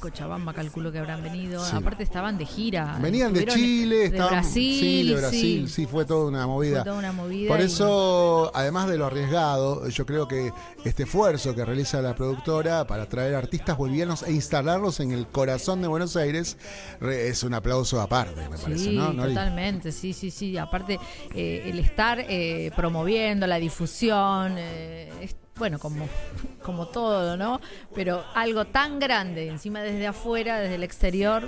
[0.01, 1.63] Cochabamba, calculo que habrán venido.
[1.63, 1.75] Sí.
[1.75, 2.97] Aparte estaban de gira.
[3.01, 5.73] Venían de Chile, de estaban Brasil, sí, de Brasil, sí.
[5.73, 6.77] sí, fue toda una movida.
[6.77, 10.51] Fue toda una movida Por y- eso, además de lo arriesgado, yo creo que
[10.83, 15.81] este esfuerzo que realiza la productora para traer artistas bolivianos e instalarlos en el corazón
[15.81, 16.57] de Buenos Aires
[16.99, 19.13] re- es un aplauso aparte, me parece, Sí, ¿no?
[19.13, 20.57] Totalmente, sí, sí, sí.
[20.57, 20.99] Aparte,
[21.35, 26.07] eh, el estar eh, promoviendo la difusión, eh, es- bueno, como,
[26.63, 27.61] como todo, ¿no?
[27.93, 31.43] Pero algo tan grande, encima desde afuera, desde el exterior.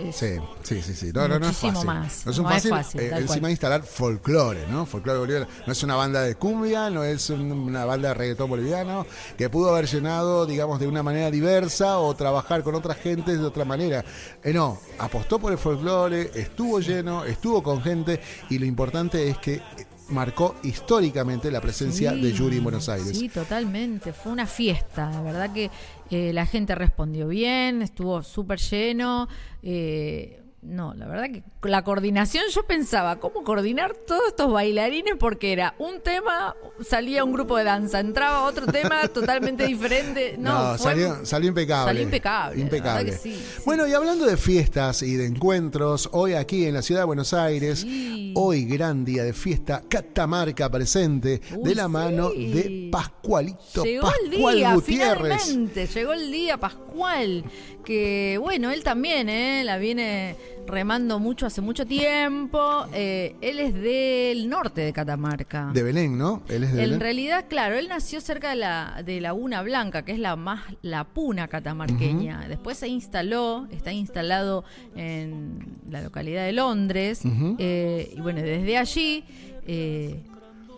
[0.00, 1.10] es- Sí, sí, sí, sí.
[1.12, 1.84] No, no, no es fácil.
[1.86, 2.26] más.
[2.26, 3.50] No es un No es fácil, eh, encima cual.
[3.50, 4.86] instalar folclore, ¿no?
[4.86, 5.46] Folclore boliviano.
[5.66, 9.04] No es una banda de cumbia, no es un- una banda de reggaetón boliviano,
[9.36, 13.44] que pudo haber llenado, digamos, de una manera diversa o trabajar con otras gentes de
[13.44, 14.04] otra manera.
[14.44, 19.38] Eh, no, apostó por el folclore, estuvo lleno, estuvo con gente y lo importante es
[19.38, 19.60] que
[20.08, 23.16] marcó históricamente la presencia Sí, de Yuri en Buenos Aires.
[23.18, 24.12] Sí, totalmente.
[24.12, 25.10] Fue una fiesta.
[25.10, 25.70] La verdad que
[26.10, 29.28] eh, la gente respondió bien, estuvo súper lleno.
[29.62, 35.14] eh, no, la verdad que la coordinación, yo pensaba, ¿cómo coordinar todos estos bailarines?
[35.18, 36.54] Porque era un tema,
[36.86, 40.36] salía un grupo de danza, entraba otro tema totalmente diferente.
[40.38, 41.90] No, No, fue- salió, salió impecable.
[41.90, 43.12] Salió impecable, Impecable.
[43.12, 43.62] sí, sí.
[43.64, 47.32] Bueno, y hablando de fiestas y de encuentros, hoy aquí en la ciudad de Buenos
[47.32, 48.32] Aires, Sí.
[48.36, 54.30] hoy gran día de fiesta, Catamarca presente, Uy, de la mano de Pascualito Llegó el
[54.30, 55.42] Pascual día, Gutiérrez.
[55.42, 57.44] finalmente, llegó el día Pascual,
[57.84, 59.62] que bueno, él también, ¿eh?
[59.64, 62.86] la viene remando mucho hace mucho tiempo.
[62.92, 65.70] Eh, él es del norte de Catamarca.
[65.72, 66.42] De Belén, ¿no?
[66.48, 67.00] Él es de En Belén.
[67.00, 71.04] realidad, claro, él nació cerca de la de Laguna Blanca, que es la más la
[71.04, 72.48] puna catamarqueña.
[72.48, 77.22] Después se instaló, está instalado en la localidad de Londres.
[77.58, 79.24] Eh, y bueno, desde allí,
[79.66, 80.20] eh,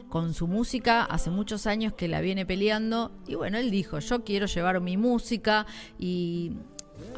[0.08, 3.10] con su música, hace muchos años que la viene peleando.
[3.26, 5.66] Y bueno, él dijo, yo quiero llevar mi música
[5.98, 6.52] y...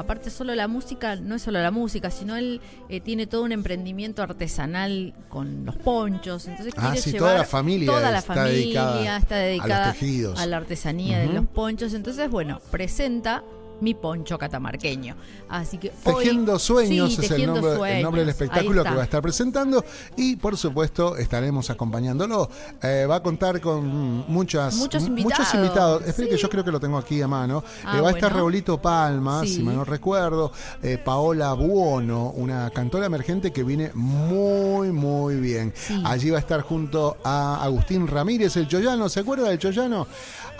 [0.00, 3.52] Aparte solo la música, no es solo la música, sino él eh, tiene todo un
[3.52, 8.18] emprendimiento artesanal con los ponchos, entonces Ah, quiere sí, llevar toda la familia toda la
[8.18, 10.40] está familia dedicada está a los dedicada tejidos.
[10.40, 11.94] a la artesanía de los ponchos.
[11.94, 13.42] Entonces, bueno, presenta
[13.80, 15.16] mi poncho catamarqueño.
[15.48, 18.02] Así que hoy- Tejiendo Sueños Sí, es el nombre, el Sueños.
[18.02, 19.84] nombre del espectáculo que va a estar presentando
[20.16, 22.48] y por supuesto estaremos acompañándolo.
[22.82, 23.86] Eh, va a contar con
[24.28, 25.38] muchas, Muchos invitados.
[25.38, 26.02] muchos invitados.
[26.06, 26.34] Espere Sí.
[26.36, 27.62] que yo creo que lo tengo aquí a mano.
[27.84, 28.30] Ah, Eh, va a estar.
[28.34, 29.56] Raulito Palma, Sí.
[29.56, 35.72] si mal no recuerdo, eh, Paola Buono, una cantora emergente que viene muy, muy bien.
[36.04, 40.06] Allí va a estar junto a Agustín Ramírez, el Choyano, ¿se acuerda del Choyano?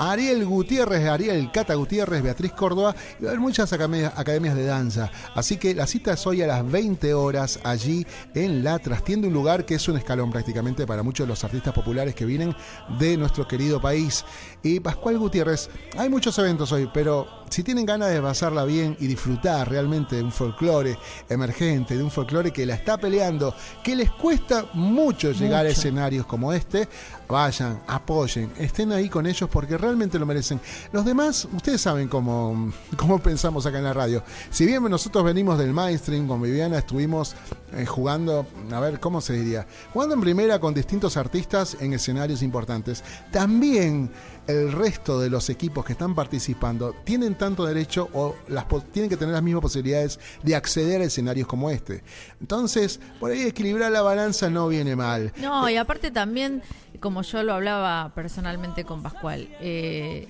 [0.00, 5.10] Ariel Gutiérrez, Ariel Cata Gutiérrez, Beatriz Córdoba, y va a haber muchas academias, de danza.
[5.34, 9.34] Así que la cita es hoy a las 20 horas allí en la trastienda, un
[9.34, 12.56] lugar que es un escalón prácticamente para muchos de los artistas populares que vienen
[12.98, 14.24] de nuestro querido país.
[14.62, 19.08] Y Pascual Gutiérrez, hay muchos eventos hoy, pero si tienen ganas de pasarla bien y
[19.08, 20.96] disfrutar realmente de un folclore
[21.28, 26.26] emergente, de un folclore que la está peleando, que les cuesta mucho llegar a escenarios
[26.26, 26.88] como este,
[27.28, 30.60] vayan, apoyen, estén ahí con ellos porque realmente lo merecen.
[30.92, 34.22] Los demás, ustedes saben cómo, cómo pensamos acá en la radio.
[34.50, 37.34] Si bien nosotros venimos del mainstream, con Viviana estuvimos
[37.72, 39.66] eh, jugando, a ver, ¿cómo se diría?
[39.92, 43.02] Jugando en primera con distintos artistas en escenarios importantes.
[43.32, 44.10] También
[44.50, 49.16] el resto de los equipos que están participando tienen tanto derecho o las, tienen que
[49.16, 52.02] tener las mismas posibilidades de acceder a escenarios como este.
[52.40, 55.32] Entonces, por ahí equilibrar la balanza no viene mal.
[55.40, 56.62] No, y aparte también,
[57.00, 60.26] como yo lo hablaba personalmente con Pascual, eh,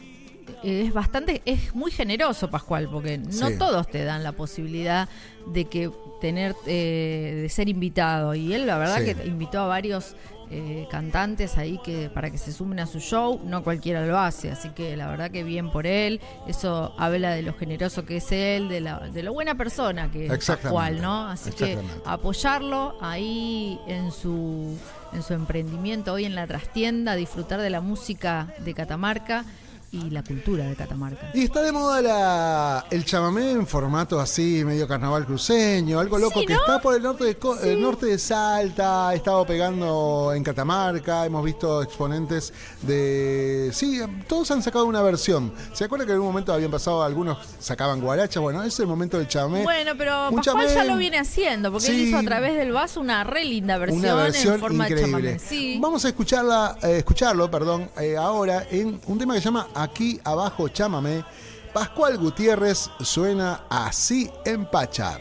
[0.65, 3.55] es bastante, es muy generoso Pascual, porque no Sí.
[3.59, 5.09] todos te dan la posibilidad
[5.47, 5.91] de que
[6.21, 8.35] tener, eh, de ser invitado.
[8.35, 9.15] Y él la verdad Sí.
[9.15, 10.17] que invitó a varios
[10.51, 14.51] eh, cantantes ahí que para que se sumen a su show, no cualquiera lo hace,
[14.51, 18.33] así que la verdad que bien por él, eso habla de lo generoso que es
[18.33, 20.47] él, de, la, de lo buena persona que es.
[20.47, 21.29] Pascual, ¿no?
[21.29, 24.77] Así que apoyarlo ahí en su
[25.13, 29.45] en su emprendimiento hoy en la trastienda, disfrutar de la música de Catamarca
[29.93, 31.31] y la cultura de Catamarca.
[31.35, 36.39] Y está de moda la, el chamamé en formato así, medio carnaval cruceño, algo loco
[36.41, 40.33] Sí, que está por el norte de, Co- el norte de Salta, ha estado pegando
[40.35, 43.71] en Catamarca, hemos visto exponentes de...
[43.73, 45.53] Sí, todos han sacado una versión.
[45.73, 48.39] ¿Se acuerda que en algún momento habían pasado, algunos sacaban guaracha?
[48.41, 49.63] Bueno, ese es el momento del chamamé.
[49.65, 50.91] Bueno, pero Un Pascual ya chamamé.
[50.93, 52.03] lo viene haciendo, porque él Sí.
[52.09, 55.31] hizo a través del vaso una re linda versión, una versión en forma de increíble.
[55.33, 55.39] chamamé.
[55.41, 55.79] Sí.
[55.81, 60.21] Vamos a escucharla, eh, escucharlo, perdón, eh, ahora en un tema que se llama Aquí
[60.25, 61.25] abajo chámame.
[61.73, 65.19] Pascual Gutiérrez suena así en Pacha.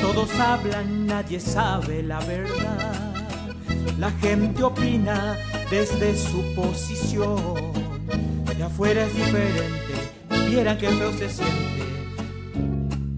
[0.00, 2.81] Todos hablan, nadie sabe la verdad.
[4.02, 5.38] La gente opina
[5.70, 7.36] desde su posición.
[8.56, 9.94] De afuera es diferente,
[10.48, 11.84] vieran que feo se siente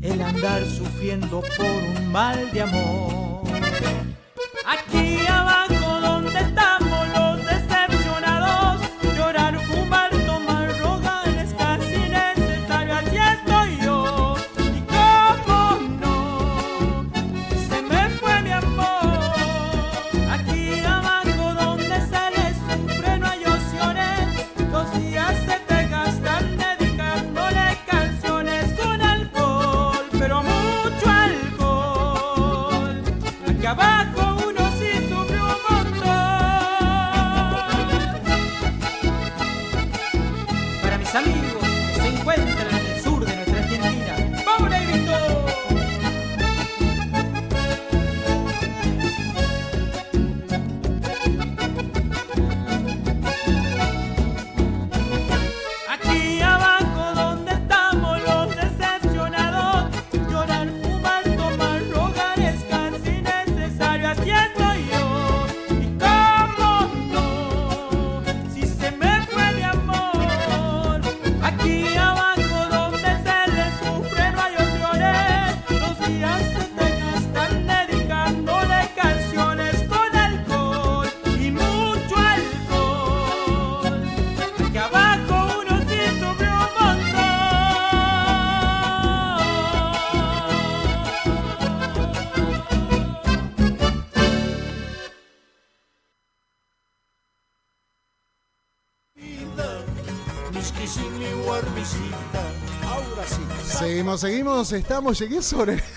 [0.02, 3.23] el andar sufriendo por un mal de amor.
[104.18, 105.82] Seguimos, seguimos, estamos, llegué sobre...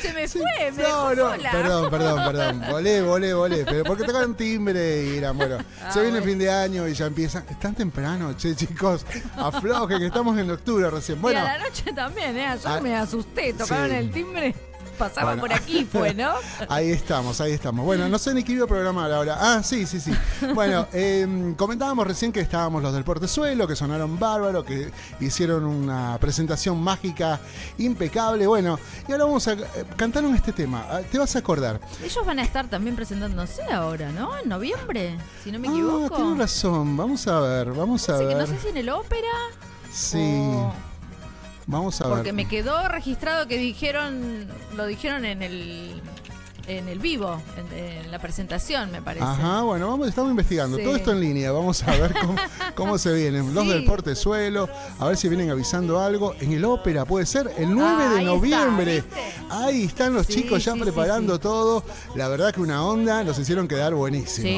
[0.00, 0.42] Se me fue,
[0.76, 1.50] me No, dejó no, sola.
[1.50, 2.62] perdón, perdón, perdón.
[2.70, 3.64] Volé, volé, volé.
[3.64, 5.58] Pero porque tocaron timbre y eran, bueno,
[5.92, 7.44] se viene el fin de año y ya empiezan.
[7.50, 9.04] Es tan temprano, che, chicos.
[9.36, 11.20] Aflojen, que estamos en octubre recién.
[11.20, 12.46] Bueno, y a la noche también, ¿eh?
[12.46, 13.96] Ayer Ah, me asusté, tocaron sí.
[13.96, 14.54] el timbre,
[15.08, 15.40] pasaba Bueno.
[15.42, 16.32] por aquí, fue, ¿no?
[16.68, 17.84] Ahí estamos, ahí estamos.
[17.84, 19.36] Bueno, no sé ni qué iba a programar ahora.
[19.40, 20.12] Ah, sí, sí, sí.
[20.54, 24.90] Bueno, eh, comentábamos recién que estábamos los del Portezuelo, que sonaron bárbaro, que
[25.20, 27.40] hicieron una presentación mágica
[27.78, 28.46] impecable.
[28.46, 28.78] Bueno,
[29.08, 29.58] y ahora vamos a eh,
[29.96, 30.86] cantaron este tema.
[30.90, 31.80] Ah, Te vas a acordar.
[32.02, 34.36] Ellos van a estar también presentándose ahora, ¿no?
[34.38, 36.16] En noviembre, si no me Ah, equivoco.
[36.16, 36.96] tienes razón.
[36.96, 38.36] Vamos a ver, vamos a Así que ver.
[38.38, 39.28] no sé si en el ópera
[39.92, 40.72] Sí, o-
[41.66, 42.34] vamos a Porque ver.
[42.34, 44.46] me quedó registrado que dijeron,
[44.76, 46.00] lo dijeron en el
[46.68, 49.24] en el vivo, en, en la presentación, me parece.
[49.24, 50.76] Ajá, bueno, vamos, estamos investigando.
[50.78, 50.84] Sí.
[50.84, 51.50] Todo esto en línea.
[51.50, 52.36] Vamos a ver cómo,
[52.76, 53.52] cómo se vienen.
[53.52, 54.68] Los del Portezuelo,
[55.00, 56.36] a ver si vienen avisando algo.
[56.40, 59.04] En el ópera, puede ser, el 9 Ah, de está, noviembre.
[59.50, 61.82] ahí están los Sí, chicos ya preparando todo.
[62.14, 64.48] La verdad que una onda, nos hicieron quedar buenísimo.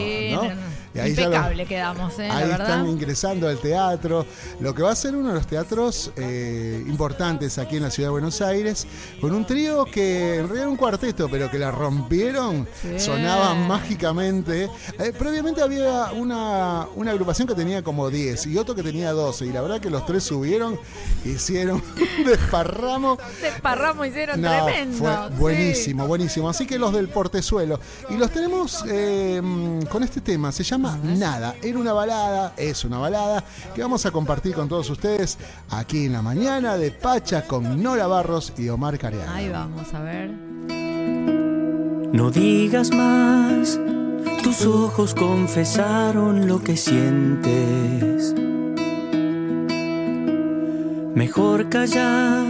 [0.43, 0.84] No, no.
[0.95, 2.29] Y ahí Impecable quedamos, ¿eh?
[2.29, 2.69] La Ahí verdad.
[2.69, 4.25] están ingresando al teatro,
[4.61, 8.09] lo que va a ser uno de los teatros eh, importantes aquí en la ciudad
[8.09, 8.87] de Buenos Aires,
[9.21, 13.01] con un trío que en realidad era un cuarteto, pero que la rompieron, Sí.
[13.01, 14.71] sonaban mágicamente.
[15.01, 19.47] Eh, previamente había una, una agrupación que tenía como 10 y otro que tenía 12,
[19.47, 20.79] y la verdad que los tres subieron,
[21.25, 21.83] hicieron
[22.19, 23.19] un desparramo.
[23.43, 24.99] Desparramos hicieron No, tremendo.
[24.99, 25.35] fue sí.
[25.39, 26.49] buenísimo, buenísimo.
[26.49, 27.81] Así que los del Portezuelo.
[28.11, 29.43] Y los tenemos eh,
[29.91, 30.53] con este tema.
[30.53, 31.55] Se llama Nada.
[31.63, 33.43] Era una balada, es una balada
[33.75, 35.39] que vamos a compartir con todos ustedes
[35.71, 39.35] aquí en la mañana de Pacha con Nora Barros y Omar Careaga.
[39.35, 40.31] Ahí vamos, a ver.
[42.15, 43.79] No digas más,
[44.43, 48.35] tus ojos confesaron lo que sientes.
[51.15, 52.45] Mejor callar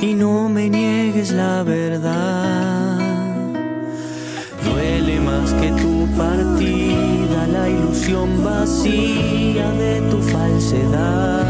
[0.00, 2.99] y no me niegues la verdad.
[4.64, 11.44] Duele más que tu partida, la ilusión vacía de tu falsedad.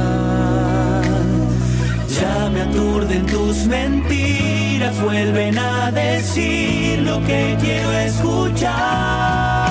[2.21, 9.70] Ya me aturden tus mentiras, vuelven a decir lo que quiero escuchar.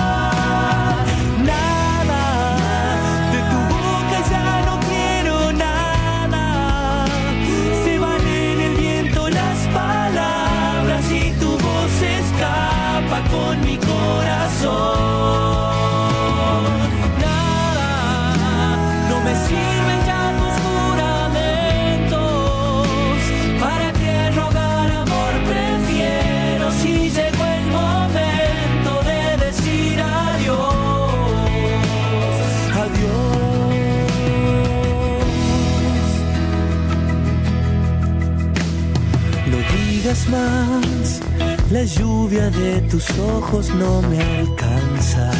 [40.09, 41.21] Más,
[41.69, 45.31] la lluvia de tus ojos no me alcanza.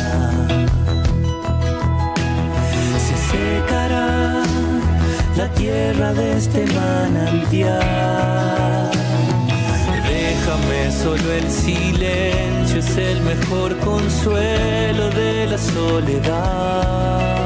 [3.08, 4.44] Se secará
[5.36, 7.82] la tierra de este manantial.
[10.08, 17.39] Déjame solo el silencio, es el mejor consuelo de la soledad.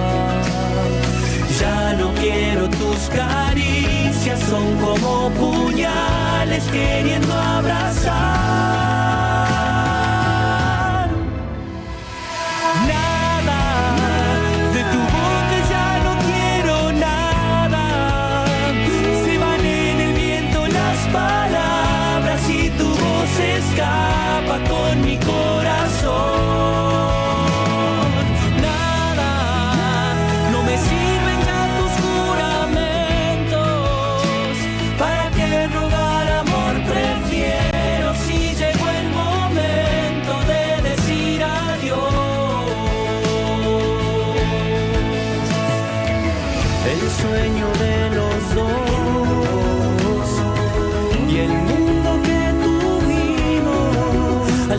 [1.63, 8.82] Ya no quiero tus caricias, son como puñales queriendo abrazar.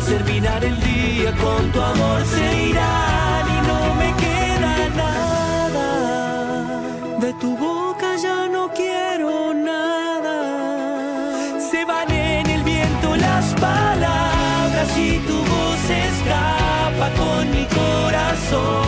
[0.05, 5.89] Terminar el día con tu amor se irán y no me queda nada.
[7.21, 10.39] De tu boca ya no quiero nada.
[11.71, 18.84] Se van en el viento las palabras y tu voz escapa con mi corazón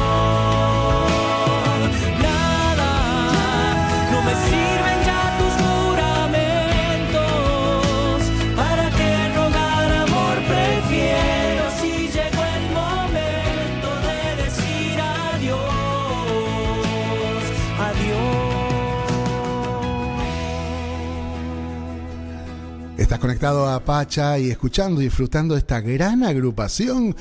[23.27, 27.17] conectado a Pacha y escuchando y disfrutando de esta gran agrupación.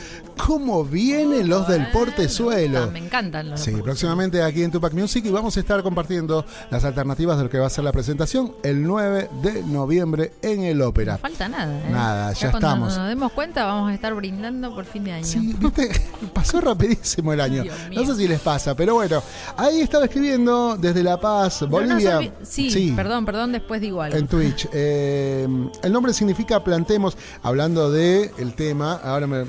[0.45, 2.83] ¿Cómo vienen los del Portezuelo?
[2.83, 6.45] Ah, Me encantan los Sí, próximamente aquí en Tupac Music y vamos a estar compartiendo
[6.69, 10.61] las alternativas de lo que va a ser la presentación el 9 de noviembre en
[10.61, 11.13] el Ópera.
[11.13, 11.79] No falta nada.
[11.79, 11.89] ¿eh?
[11.91, 12.97] Nada, ya cuando estamos.
[12.97, 15.25] nos demos cuenta, vamos a estar brindando por fin de año.
[15.25, 15.89] Sí, viste,
[16.33, 17.63] pasó rapidísimo el año.
[17.93, 19.23] No sé si les pasa, pero bueno,
[19.57, 22.19] ahí estaba escribiendo desde La Paz, No Bolivia.
[22.19, 24.15] olvi- sí, perdón, perdón, después digo algo.
[24.17, 24.67] En Twitch.
[24.73, 25.47] Eh,
[25.81, 28.93] el nombre significa plantemos, hablando de el tema.
[29.03, 29.45] Ahora me.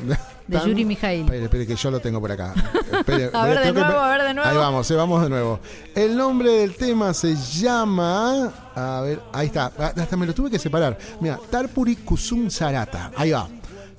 [0.47, 1.22] De Yuri Mijail.
[1.22, 2.55] Espere, espere, que yo lo tengo por acá.
[2.92, 4.49] Espere, A ver de que- nuevo, a ver de nuevo.
[4.51, 5.61] Ahí vamos, eh, vamos de nuevo.
[5.94, 8.53] El nombre del tema se llama.
[8.74, 9.72] A ver, ahí está.
[9.78, 10.97] Ah, Hasta me lo tuve que separar.
[11.20, 13.11] Mira, Tarpuri Kusum Sarata.
[13.16, 13.49] Ahí va.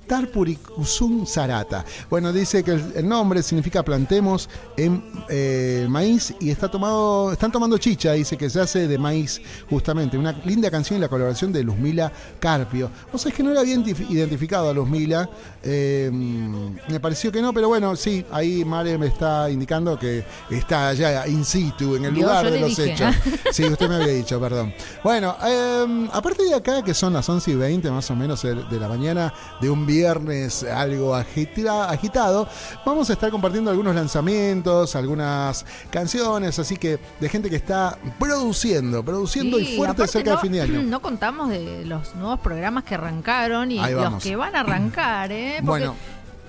[0.08, 1.86] Tarpuricusum Sarata.
[2.10, 7.78] Bueno, dice que el, nombre significa plantemos en eh, maíz y está tomado, están tomando
[7.78, 10.18] chicha, dice que se hace de maíz, justamente.
[10.18, 12.89] Una linda canción y la colaboración de Luzmila Carpio.
[13.12, 15.30] O sea, es que no la había identif- identificado a Luzmila,
[15.64, 20.89] eh, me pareció que no, pero bueno, sí, ahí Mare me está indicando que está
[20.89, 22.93] allá in situ, en el lugar de los dije.
[22.93, 23.16] hechos.
[23.51, 24.74] Sí, usted me había dicho, perdón.
[25.03, 28.41] Bueno, eh, a partir de acá, que son las 11 y 20 más o menos
[28.41, 32.47] de de la mañana de un viernes algo agita- agitado,
[32.85, 39.03] vamos a estar compartiendo algunos lanzamientos, algunas canciones, así que de gente que está produciendo,
[39.03, 40.81] produciendo y fuerte cerca no, del fin de año.
[40.87, 45.55] No contamos de los nuevos programas que arrancaron y los que van a arrancar, ¿eh?
[45.65, 45.95] Porque Bueno.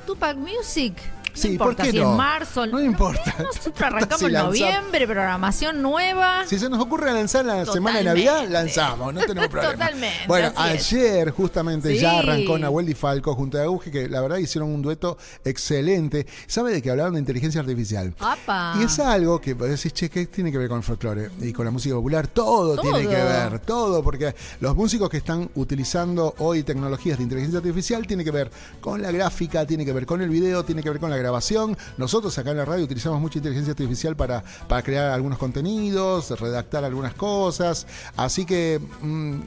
[0.06, 0.94] Tupac Music.
[1.38, 2.10] No Sí, importa ¿por qué si no?
[2.12, 2.66] es marzo.
[2.66, 3.34] No importa.
[3.42, 6.44] Nosotros arrancamos en noviembre, programación nueva.
[6.46, 8.04] Si se nos ocurre lanzar la semana de.
[8.04, 9.72] Navidad, lanzamos, no tenemos problema.
[9.72, 12.00] Totalmente, Bueno, ayer justamente Sí.
[12.00, 16.26] ya arrancó Nahuel y Falco junto a Auge, que la verdad hicieron un dueto excelente.
[16.46, 18.14] ¿Sabe de qué hablaron de inteligencia artificial?
[18.20, 18.74] ¡Apa!
[18.80, 21.52] Y es algo que vos decís, che, ¿qué tiene que ver con el folclore y
[21.52, 22.26] con la música popular?
[22.28, 22.82] Todo, Todo.
[22.82, 28.06] tiene que ver, todo, porque los músicos que están utilizando hoy tecnologías de inteligencia artificial
[28.06, 30.98] tiene que ver con la gráfica, tiene que ver con el video, tiene que ver
[31.00, 31.16] con la
[31.96, 36.84] Nosotros acá en la radio utilizamos mucha inteligencia artificial para, para crear algunos contenidos, redactar
[36.84, 38.80] algunas cosas, así que...
[39.02, 39.40] mm,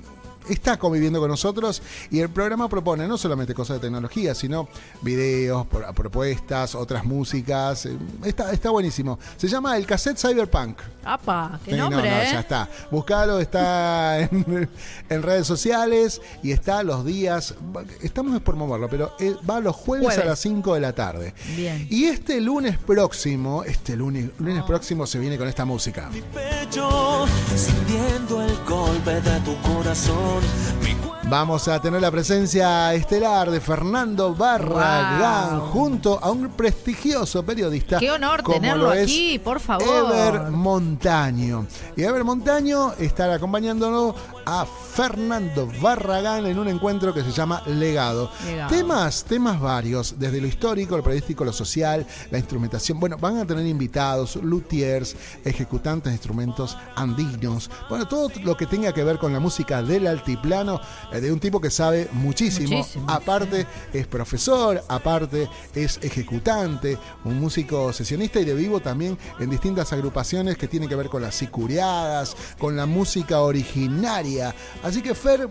[0.54, 4.68] está conviviendo con nosotros y el programa propone no solamente cosas de tecnología, sino
[5.02, 7.86] videos, pro- propuestas, otras músicas.
[7.86, 9.20] eh, Está, está buenísimo.
[9.38, 10.80] Se llama El Cassette Cyberpunk.
[11.04, 11.60] ¡Apa!
[11.66, 12.30] ¡Qué Sí, no, nombre, no, eh!
[12.32, 12.70] ya está.
[12.92, 14.70] Buscalo, está en,
[15.10, 17.56] en redes sociales y está los días.
[18.02, 20.24] Estamos por moverlo, pero eh, va los jueves, Jueves.
[20.24, 21.34] a las 5 de la tarde.
[21.56, 21.88] Bien.
[21.90, 26.10] Y este lunes próximo, este lunes, lunes próximo se viene con esta música.
[26.34, 27.26] pecho,
[27.56, 30.41] sintiendo el golpe de tu corazón.
[30.84, 35.70] Mi cuerpo Vamos a tener la presencia estelar de Fernando Barragán Wow.
[35.70, 38.00] junto a un prestigioso periodista.
[38.00, 39.88] Qué honor como tenerlo lo es aquí, por favor.
[39.88, 41.68] Ever Montaño.
[41.96, 44.14] Y Ever Montaño estará acompañándonos
[44.46, 48.30] a Fernando Barragán en un encuentro que se llama Legado.
[48.46, 48.70] Legado.
[48.70, 53.00] Temas, temas varios, desde lo histórico, lo periodístico, lo social, la instrumentación.
[53.00, 55.16] Bueno, van a tener invitados, luthiers,
[55.46, 57.70] ejecutantes de instrumentos andinos.
[57.88, 60.82] Bueno, todo lo que tenga que ver con la música del altiplano,
[61.14, 62.78] eh, de un tipo que sabe muchísimo.
[62.78, 69.50] Muchísimo, aparte es profesor, aparte es ejecutante, un músico sesionista y de vivo también en
[69.50, 74.54] distintas agrupaciones que tienen que ver con las sicuriadas, con la música originaria.
[74.84, 75.48] Así que Fer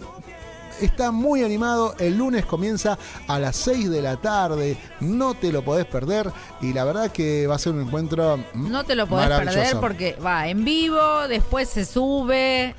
[0.81, 1.95] está muy animado.
[1.99, 4.77] El lunes comienza a las 6 de la tarde.
[5.01, 6.33] No te lo podés perder.
[6.61, 8.43] Y la verdad que va a ser un encuentro.
[8.55, 12.75] No te lo podés perder porque va en vivo, después se sube.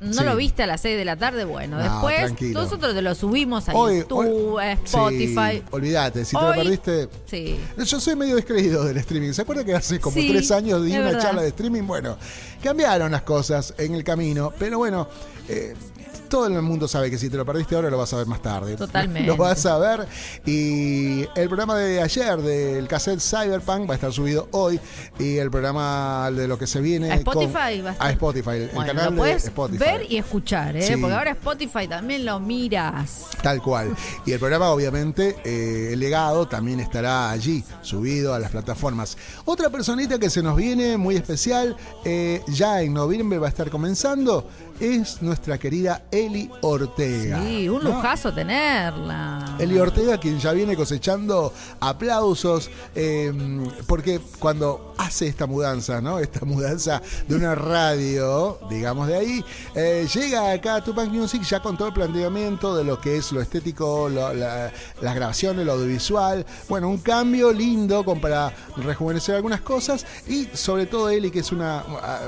[0.00, 0.24] No Sí.
[0.24, 2.62] lo viste a las 6 de la tarde, bueno, No, después tranquilo.
[2.62, 5.58] nosotros te lo subimos a Hoy- YouTube, hoy- a Spotify.
[5.58, 7.08] Sí, olvídate, si te lo perdiste.
[7.26, 7.60] Sí.
[7.84, 9.32] Yo soy medio descreído del streaming.
[9.32, 11.20] ¿Se acuerda que hace como tres años di una verdad.
[11.22, 11.82] charla de streaming?
[11.82, 12.16] Bueno,
[12.62, 15.06] cambiaron las cosas en el camino, pero bueno,
[15.48, 15.74] eh,
[16.30, 18.40] todo el mundo sabe que si te lo perdiste ahora lo vas a ver más
[18.40, 18.76] tarde.
[18.76, 19.26] Totalmente.
[19.26, 20.06] Lo vas a ver.
[20.46, 24.80] Y el programa de ayer del cassette Cyberpunk va a estar subido hoy.
[25.18, 27.10] Y el programa de lo que se viene.
[27.10, 28.06] A Spotify con- va a estar.
[28.06, 29.78] A Spotify, el Bueno, canal lo de Spotify.
[29.78, 30.82] ver y escuchar, ¿eh?
[30.82, 30.96] Sí.
[30.96, 33.26] Porque ahora Spotify también lo miras.
[33.42, 33.94] Tal cual.
[34.24, 39.16] Y el programa, obviamente, eh, el legado también estará allí, subido a las plataformas.
[39.44, 43.68] Otra personita que se nos viene muy especial, eh, ya en noviembre va a estar
[43.70, 44.48] comenzando,
[44.80, 47.42] es nuestra querida Eli Ortega.
[47.44, 47.90] Sí, un ¿no?
[47.90, 49.56] lujazo tenerla.
[49.58, 53.32] Eli Ortega, quien ya viene cosechando aplausos, eh,
[53.86, 56.18] porque cuando hace esta mudanza, ¿no?
[56.18, 61.60] Esta mudanza de una radio, digamos de ahí, eh, llega acá a Tupac Music ya
[61.60, 64.70] con todo el planteamiento de lo que es lo estético, lo- la-
[65.00, 66.44] las grabaciones, lo audiovisual.
[66.68, 71.52] Bueno, un cambio lindo como para rejuvenecer algunas cosas y sobre todo Eli, que es
[71.52, 71.84] una,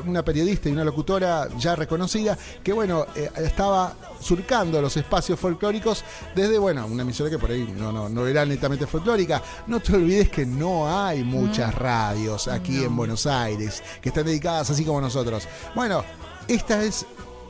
[0.06, 6.04] una periodista y una locutora ya reconocida, que bueno, eh, estaba surcando los espacios folclóricos
[6.34, 9.42] desde, bueno, una emisora que por ahí no, no, no era netamente folclórica.
[9.66, 14.70] No te olvides que no hay muchas radios aquí en Buenos Aires que están dedicadas
[14.70, 15.46] así como nosotros.
[15.74, 16.04] Bueno,
[16.48, 17.06] esta es,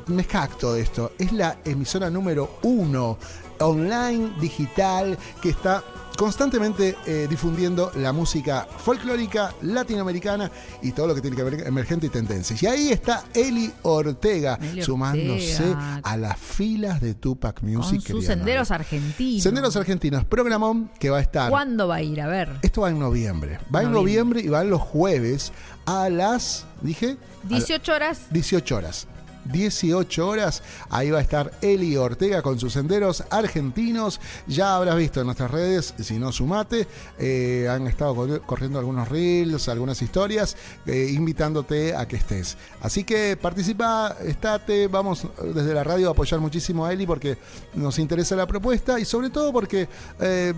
[0.06, 3.18] me jacto de esto, es la emisora número uno
[3.60, 5.82] online, digital, que está
[6.16, 10.50] constantemente eh, difundiendo la música folclórica latinoamericana
[10.82, 12.62] y todo lo que tiene que ver emergente y tendencias.
[12.62, 16.00] Y ahí está Eli Ortega Eli sumándose Ortega.
[16.02, 17.80] a las filas de Tupac Music.
[17.82, 19.42] Con sus querida senderos argentinos.
[19.42, 21.50] Senderos Argentinos, programón que va a estar.
[21.50, 22.20] ¿Cuándo va a ir?
[22.20, 22.50] A ver.
[22.62, 23.58] Esto va en noviembre.
[23.74, 24.40] Va en Noviembre.
[24.40, 25.52] y va en los jueves
[25.86, 28.20] a las, dije, a la- 18 horas.
[28.30, 29.06] 18 horas.
[29.46, 30.62] 18 horas.
[30.90, 34.20] Ahí va a estar Eli Ortega con sus senderos argentinos.
[34.46, 36.86] Ya habrás visto en nuestras redes, si no sumate,
[37.18, 42.56] eh, han estado corri- corriendo algunos reels, algunas historias, eh, invitándote a que estés.
[42.80, 47.38] Así que participa, estate, vamos desde la radio a apoyar muchísimo a Eli porque
[47.74, 49.88] nos interesa la propuesta y sobre todo porque...
[50.20, 50.54] eh,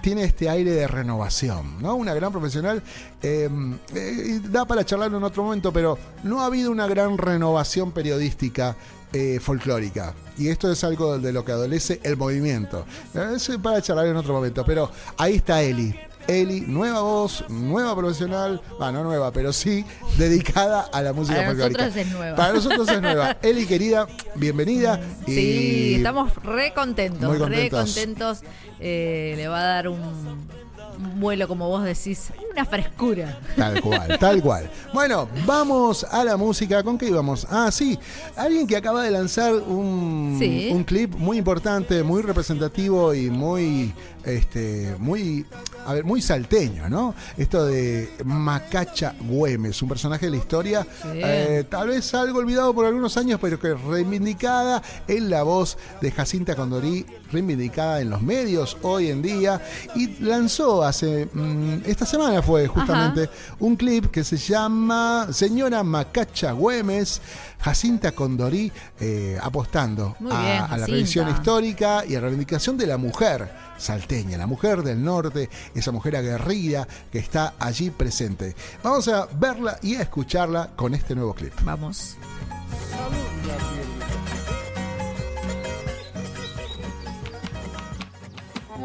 [0.00, 1.94] tiene este aire de renovación, ¿no?
[1.94, 2.82] Una gran profesional.
[3.22, 3.48] eh,
[3.94, 8.76] eh, da para charlarlo en otro momento, pero no ha habido una gran renovación periodística
[9.12, 10.14] eh, folclórica.
[10.36, 12.84] Y esto es algo de lo que adolece el movimiento.
[13.14, 15.94] Eh, Es para charlar en otro momento, pero ahí está Eli.
[16.28, 19.86] Eli, nueva voz, nueva profesional, va, no nueva, pero sí
[20.18, 21.82] dedicada a la música Para folclórica.
[21.86, 22.36] nosotros es nueva.
[22.36, 23.36] Para nosotros es nueva.
[23.42, 25.00] Eli, querida, bienvenida.
[25.24, 27.94] Sí, y estamos re contentos, Muy re contentos.
[27.94, 28.38] contentos.
[28.78, 33.38] Eh, le va a dar un, un vuelo, como vos decís, una frescura.
[33.56, 34.70] Tal cual, tal cual.
[34.92, 36.82] Bueno, vamos a la música.
[36.82, 37.46] ¿Con qué íbamos?
[37.48, 37.98] Ah, sí.
[38.36, 40.68] Alguien que acaba de lanzar un, Sí.
[40.74, 43.94] un clip muy importante, muy representativo y muy,
[44.28, 45.46] este, muy,
[45.86, 47.14] a ver, muy salteño, ¿no?
[47.36, 52.86] Esto de Macacha Güemes, un personaje de la historia, eh, tal vez algo olvidado por
[52.86, 58.76] algunos años, pero que reivindicada en la voz de Jacinta Condorí, reivindicada en los medios
[58.82, 59.62] hoy en día,
[59.94, 66.52] y lanzó hace, mm, esta semana fue justamente, un clip que se llama Señora Macacha
[66.52, 67.20] Güemes,
[67.60, 68.70] Jacinta Condorí
[69.00, 74.46] eh, apostando a, la revisión histórica y a la reivindicación de la mujer salteña, la
[74.46, 78.54] mujer del norte, esa mujer aguerrida que está allí presente.
[78.82, 81.52] Vamos a verla y a escucharla con este nuevo clip.
[81.62, 82.16] Vamos.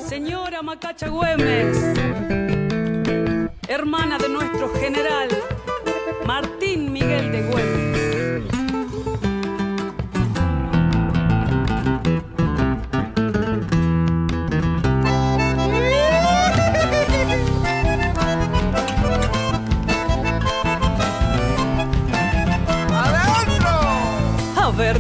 [0.08, 1.78] Señora Macacha Güemes,
[3.68, 5.30] hermana de nuestro general
[6.26, 7.23] Martín Miguel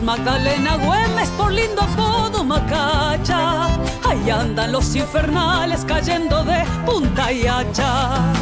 [0.01, 3.67] Magdalena Güemes por lindo apodo Macacha.
[4.03, 8.33] Ahí andan los infernales cayendo de punta y hacha.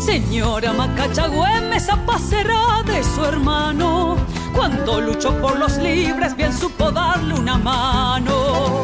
[0.00, 4.16] Señora Macacha Güemes, apacera de su hermano.
[4.54, 8.82] Cuando luchó por los libres, bien supo darle una mano.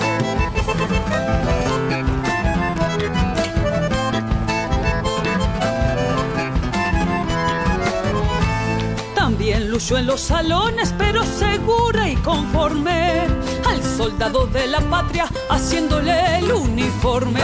[9.75, 13.27] Luchó en los salones, pero segura y conforme
[13.69, 17.41] al soldado de la patria, haciéndole el uniforme.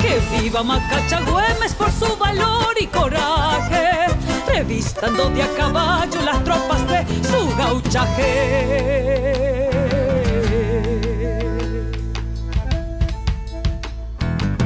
[0.00, 4.06] Que viva Macacha Güemes por su valor y coraje,
[4.48, 9.68] revistando de a caballo las tropas de su gauchaje.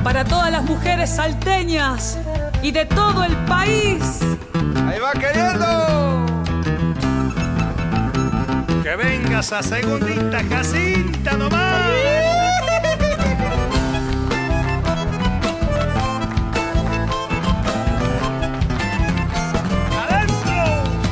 [0.05, 2.21] Para todas las mujeres salteñas
[2.63, 4.21] y de todo el país.
[4.87, 6.34] Ahí va queriendo.
[8.97, 11.91] Vengas a segundita Jacinta nomás.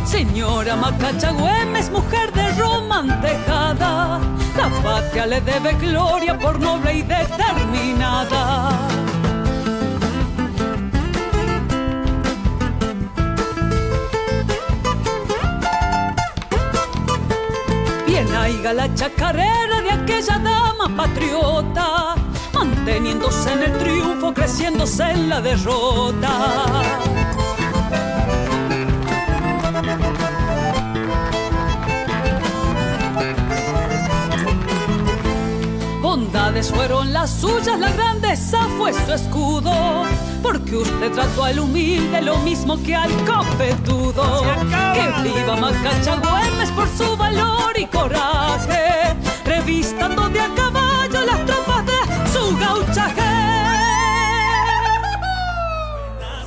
[0.04, 4.20] Señora Macacha Güemes, mujer de Roma tejada,
[4.56, 8.91] la patria le debe gloria por noble y determinada.
[18.62, 22.14] La chacarera de aquella dama patriota,
[22.54, 26.30] manteniéndose en el triunfo, creciéndose en la derrota.
[36.00, 40.06] Bondades fueron las suyas, la grandeza fue su escudo.
[40.42, 44.42] Porque usted trató al humilde lo mismo que al copetudo.
[44.94, 49.14] Que viva Macacha Güemes por su valor y coraje,
[49.44, 53.22] revistando de a caballo las tropas de su gauchaje.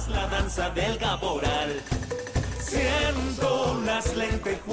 [0.10, 1.82] La danza del caporal.
[2.60, 4.65] Siento las lentejuelas.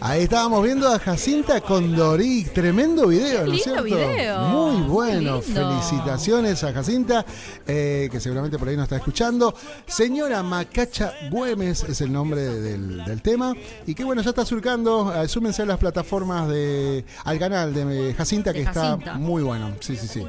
[0.00, 2.44] Ahí estábamos viendo a Jacinta Condorí.
[2.44, 3.82] Tremendo video, ¿no es cierto?
[3.84, 4.40] video.
[4.48, 5.40] Muy bueno.
[5.40, 7.24] Felicitaciones a Jacinta,
[7.66, 9.54] eh, que seguramente por ahí nos está escuchando.
[9.86, 13.54] Señora Macacha Güemes es el nombre del, del tema.
[13.86, 15.12] Y que bueno, ya está surcando.
[15.14, 17.04] eh, súmense a las plataformas de.
[17.24, 19.72] al canal de Jacinta, que De está muy bueno.
[19.80, 20.24] Sí, sí, sí.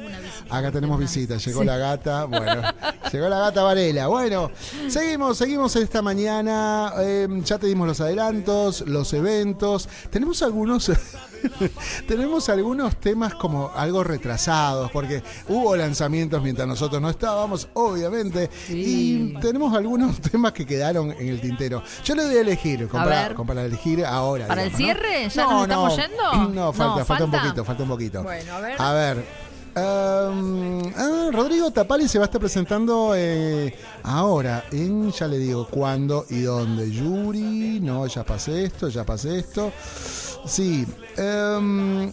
[0.50, 1.36] Acá tenemos visita.
[1.36, 1.66] Llegó Sí.
[1.66, 2.24] la gata.
[2.24, 2.62] Bueno,
[3.12, 4.06] llegó la gata Varela.
[4.08, 4.50] Bueno,
[4.88, 6.92] seguimos, seguimos esta mañana.
[7.00, 9.88] Eh, ya te dimos los adelantos, los eventos.
[10.10, 10.90] Tenemos algunos.
[12.08, 18.50] tenemos algunos temas como algo retrasados, porque hubo lanzamientos mientras nosotros no estábamos, obviamente.
[18.66, 19.34] Sí.
[19.36, 21.82] Y tenemos algunos temas que quedaron en el tintero.
[22.04, 24.46] Yo le doy a elegir, como A para, elegir ahora.
[24.46, 24.76] ¿Para el ¿no?
[24.78, 25.28] cierre?
[25.28, 26.48] ¿Ya nos estamos yendo?
[26.48, 27.42] No, falta, No, falta un ¿falta?
[27.46, 28.22] poquito, falta un poquito.
[28.22, 28.82] Bueno, a ver.
[28.82, 29.47] A ver.
[29.76, 35.66] Um, ah, Rodrigo Tapali se va a estar presentando eh, ahora, en, ya le digo,
[35.68, 36.90] cuándo y dónde.
[36.90, 39.72] Yuri, no, ya pasé esto, ya pasé esto.
[40.46, 40.86] Sí.
[41.18, 42.12] um,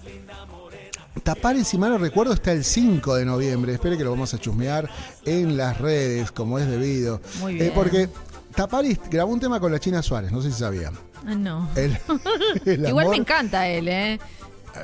[1.23, 3.73] Tapari, si mal no recuerdo, está el 5 de noviembre.
[3.73, 4.89] Espere que lo vamos a chusmear
[5.25, 7.21] en las redes, como es debido.
[7.39, 7.71] Muy Eh, bien.
[7.73, 8.09] porque
[8.53, 10.91] Tapari grabó un tema con la China Suárez, no sé si sabía.
[11.25, 11.69] Ah, no.
[11.75, 11.97] El-
[12.65, 14.19] el Igual me encanta él, ¿eh?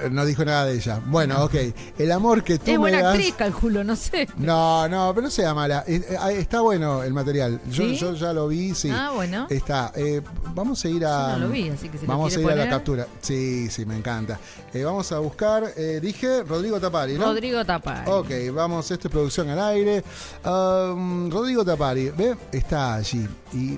[0.03, 0.99] Eh, No dijo nada de ella.
[1.05, 1.55] Bueno, ok.
[1.97, 3.15] El amor que tú Es me buena das.
[3.15, 4.27] actriz, calculo, no sé.
[4.37, 5.83] No, no, pero no sea mala.
[5.87, 7.59] Eh, eh, está bueno el material.
[7.69, 7.95] Yo, ¿Sí?
[7.97, 8.89] yo ya lo vi, sí.
[8.91, 9.47] Ah, bueno.
[9.49, 9.91] Está.
[9.95, 10.21] Eh,
[10.53, 11.33] vamos a ir a.
[11.33, 13.07] Yo no lo vi, así que si lo Vamos a ir a la captura.
[13.21, 14.39] Sí, sí, me encanta.
[14.73, 15.73] Eh, vamos a buscar.
[15.75, 17.25] eh, dije Rodrigo Tapari, ¿no?
[17.25, 18.09] Rodrigo Tapari.
[18.09, 20.03] Ok, vamos, esto es producción al aire.
[20.45, 22.35] Um, Rodrigo Tapari, ¿ve?
[22.51, 23.77] Está allí y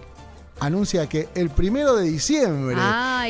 [0.60, 2.76] anuncia que el primero de diciembre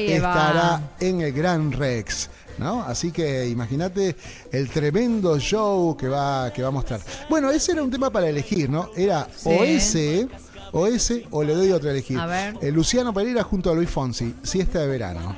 [0.07, 2.29] estará en el Gran Rex.
[2.57, 2.83] ¿No?
[2.83, 4.15] Así que imagínate
[4.51, 7.01] el tremendo show que va, que va a mostrar.
[7.29, 8.89] Bueno, ese era un tema para elegir, ¿no?
[8.95, 9.49] Era Sí.
[9.49, 10.27] o ese,
[10.71, 12.17] o ese, o le doy otro a elegir.
[12.19, 12.57] A ver.
[12.61, 15.35] Eh, Luciano Pereira junto a Luis Fonsi, siesta de verano.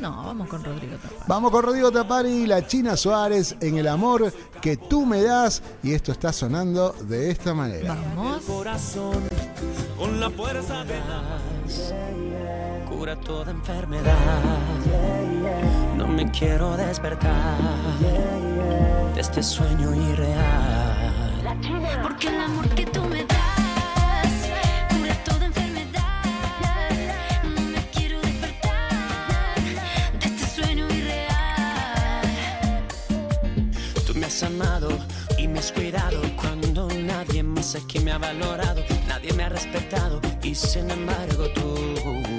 [0.00, 1.24] No, vamos con Rodrigo Tapari.
[1.26, 5.60] Vamos con Rodrigo Tapari y la China Suárez en el amor que tú me das.
[5.82, 7.96] Y esto está sonando de esta manera.
[8.14, 8.42] Vamos.
[8.44, 9.16] corazón
[9.98, 10.94] con la fuerza de
[12.98, 14.12] cura toda enfermedad.
[15.96, 17.56] No me quiero despertar
[19.14, 21.56] de este sueño irreal.
[22.02, 24.32] Porque el amor que tú me das
[24.90, 26.24] cura toda enfermedad.
[27.44, 29.60] No me quiero despertar
[30.20, 32.26] de este sueño irreal.
[34.06, 34.88] Tú me has amado
[35.38, 40.20] y me has cuidado cuando nadie más aquí me ha valorado, nadie me ha respetado
[40.42, 42.37] y sin embargo tú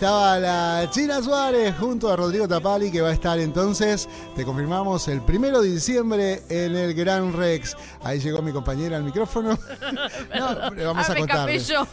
[0.00, 5.06] estaba la China Suárez junto a Rodrigo Tapali que va a estar entonces, te confirmamos,
[5.08, 7.76] el primero de diciembre en el Gran Rex.
[8.02, 9.58] Ahí llegó mi compañera al micrófono.
[10.34, 11.50] No, le vamos Ah, a contar.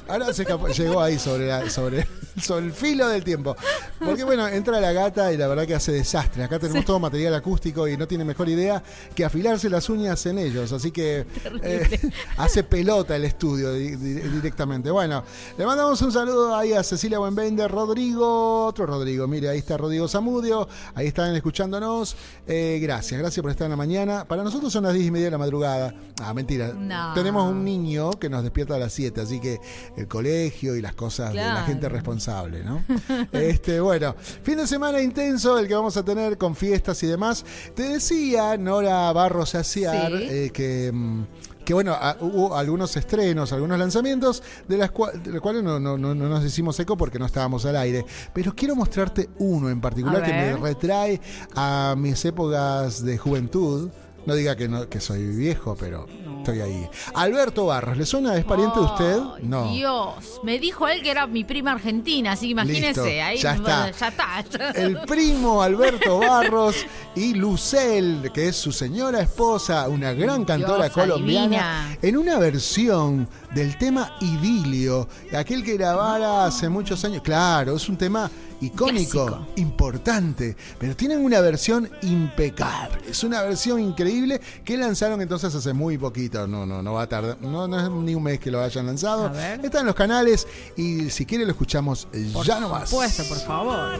[0.07, 2.07] Ahora se escapó- llegó ahí sobre, la- sobre
[2.57, 3.55] el filo del tiempo.
[3.99, 6.43] Porque bueno, entra la gata y la verdad que hace desastre.
[6.43, 8.81] Acá tenemos todo material acústico y no tiene mejor idea
[9.15, 10.71] que afilarse las uñas en ellos.
[10.71, 11.25] Así que
[11.63, 11.99] eh,
[12.37, 14.91] hace pelota el estudio di- di- directamente.
[14.91, 15.23] Bueno,
[15.57, 20.07] le mandamos un saludo ahí a Cecilia Buenvender, Rodrigo, otro Rodrigo, mire, ahí está Rodrigo
[20.07, 22.15] Zamudio, ahí están escuchándonos.
[22.47, 24.25] Eh, gracias, gracias por estar en la mañana.
[24.25, 25.93] Para nosotros son las 10 y media de la madrugada.
[26.21, 26.73] Ah, mentira.
[26.73, 27.13] No.
[27.13, 29.59] Tenemos un niño que nos despierta a las 7, así que
[29.95, 32.26] el colegio y las cosas de la gente responsable,
[32.63, 32.83] ¿no?
[33.31, 37.45] este, bueno, fin de semana intenso el que vamos a tener con fiestas y demás.
[37.75, 40.27] Te decía Nora Barros Aciar Sí.
[40.29, 40.91] eh, que.
[40.93, 41.23] mm,
[41.65, 45.97] que bueno, hubo algunos estrenos, algunos lanzamientos, de, las cua- de los cuales no, no-
[45.97, 48.05] no- no nos hicimos eco porque no estábamos al aire.
[48.33, 51.19] Pero quiero mostrarte uno en particular que me retrae
[51.55, 53.89] a mis épocas de juventud.
[54.27, 56.05] No diga que, no, que soy viejo, pero
[56.39, 56.89] estoy ahí.
[57.13, 58.35] Alberto Barros, ¿le suena?
[58.35, 59.19] ¿Es pariente de usted?
[59.41, 59.71] No.
[59.71, 63.55] Dios, me dijo él que era mi prima argentina, así que imagínese, Listo, ahí ya
[63.55, 63.89] está.
[63.89, 64.71] ya está.
[64.75, 66.75] El primo Alberto Barros
[67.15, 73.77] y Lucel, que es su señora esposa, una gran cantora colombiana, en una versión del
[73.77, 77.21] tema Idilio, aquel que grabara hace muchos años.
[77.21, 78.29] Claro, es un tema
[78.61, 79.47] icónico, Clásico.
[79.57, 82.99] importante, pero tienen una versión impecable.
[83.09, 86.47] Es una versión increíble que lanzaron entonces hace muy poquito.
[86.47, 88.85] No, no, no va a tardar, no, no es ni un mes que lo hayan
[88.85, 89.31] lanzado.
[89.63, 92.89] Está en los canales y si quiere lo escuchamos Por ya no más.
[92.89, 93.99] supuesto, por favor.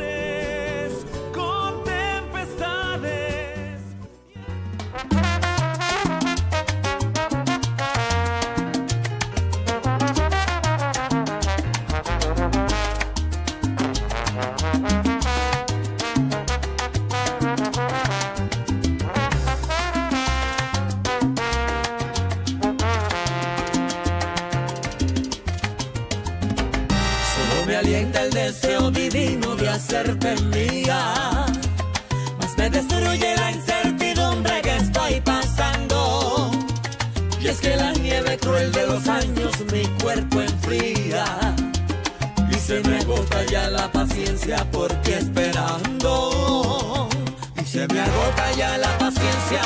[28.08, 31.46] Alienta el deseo divino de hacerte mía.
[32.40, 36.52] Más me destruye la incertidumbre que estoy pasando.
[37.42, 41.26] Y es que la nieve cruel de los años mi cuerpo enfría.
[42.50, 47.10] Y se me agota ya la paciencia por ti esperando.
[47.62, 49.57] Y se me agota ya la paciencia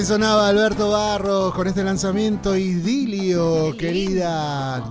[0.00, 4.82] Así sonaba Alberto Barros con este lanzamiento idilio, querida.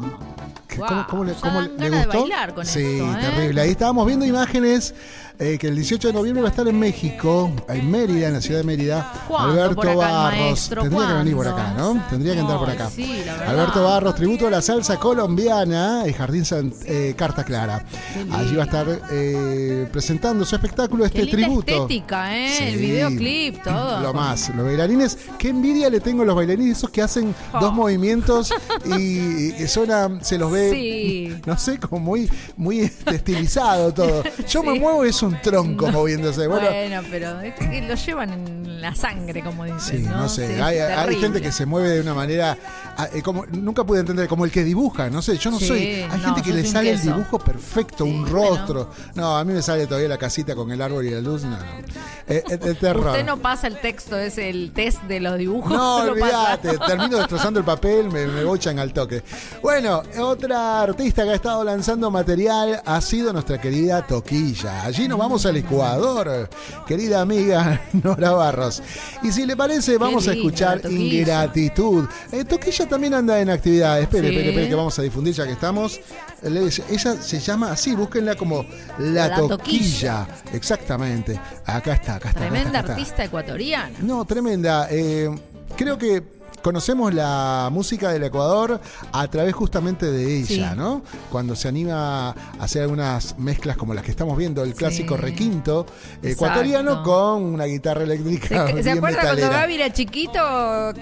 [0.77, 2.07] ¿Cómo, cómo le, cómo de gustó?
[2.19, 3.17] bailar con sí, esto, ¿eh?
[3.19, 3.61] terrible.
[3.61, 4.93] Ahí estábamos viendo imágenes
[5.39, 8.41] eh, que el 18 de noviembre va a estar en México, en Mérida, en la
[8.41, 9.11] ciudad de Mérida.
[9.27, 10.69] ¿Cuándo Alberto acá Barros.
[10.69, 12.05] Tendría que venir por acá, ¿no?
[12.07, 12.89] Tendría que entrar por acá.
[12.89, 13.23] sí.
[13.47, 17.83] Alberto Barros, tributo a la salsa colombiana, el Jardín San- eh, Carta Clara.
[18.31, 21.71] Allí va a estar eh, presentando su espectáculo, este Qué linda tributo.
[21.83, 22.69] estética, ¿eh?
[22.69, 22.85] El Sí.
[22.85, 23.99] videoclip, todo.
[24.01, 27.59] Lo más, los bailarines, qué envidia le tengo a los bailarines, esos que hacen Oh.
[27.59, 28.51] dos movimientos
[28.85, 31.35] y, y suena, se los ve, Sí.
[31.45, 34.23] no sé, como muy, muy este, estilizado todo.
[34.49, 34.79] Yo me Sí.
[34.79, 36.47] muevo y es un tronco moviéndose.
[36.47, 40.03] Bueno, Bueno, pero es que lo llevan en la sangre, como dicen.
[40.03, 40.55] Sí, no, sé.
[40.55, 41.21] Sí, hay, hay terrible.
[41.21, 42.57] gente que se mueve de una manera.
[42.97, 45.67] Ah, eh, como, nunca pude entender, como el que dibuja, no sé, yo no Sí,
[45.67, 45.79] soy.
[45.79, 48.89] Hay no, gente que le sale el dibujo perfecto, un rostro.
[49.15, 51.43] No, a mí me sale todavía la casita con el árbol y la luz.
[51.43, 51.57] No, no.
[52.27, 53.07] Eh, eh, terror.
[53.07, 55.71] Usted no pasa el texto, es el test de los dibujos.
[55.71, 59.23] No, olvídate, termino destrozando el papel, me, me bochan al toque.
[59.61, 64.83] Bueno, otra artista que ha estado lanzando material ha sido nuestra querida Toquilla.
[64.83, 66.49] Allí nos vamos al Ecuador,
[66.85, 68.81] querida amiga Nora Barros.
[69.23, 70.81] Y si le parece, vamos a escuchar.
[70.89, 72.05] Ingratitud.
[72.31, 73.99] Eh, Toquilla también anda en actividad.
[74.01, 74.33] Espere, Sí.
[74.35, 75.99] espere, espere, que vamos a difundir ya que estamos.
[76.43, 78.65] Ella se llama así, búsquenla como
[78.97, 79.47] La, La Toquilla.
[79.57, 80.27] Toquilla.
[80.53, 81.39] Exactamente.
[81.65, 82.39] Acá está, acá está.
[82.39, 82.93] acá Tremenda está, acá está.
[82.93, 83.97] artista ecuatoriana.
[84.01, 84.87] No, tremenda.
[84.91, 85.29] Eh,
[85.77, 86.23] creo que
[86.61, 88.79] conocemos la música del Ecuador
[89.11, 90.77] a través justamente de ella, Sí.
[90.77, 91.01] ¿no?
[91.31, 95.21] Cuando se anima a hacer algunas mezclas como las que estamos viendo, el clásico Sí.
[95.21, 95.85] requinto
[96.21, 97.09] ecuatoriano Exacto.
[97.11, 98.67] con una guitarra eléctrica.
[98.67, 99.49] ¿Se, se acuerda cuando.
[99.49, 100.39] Gaby era chiquito?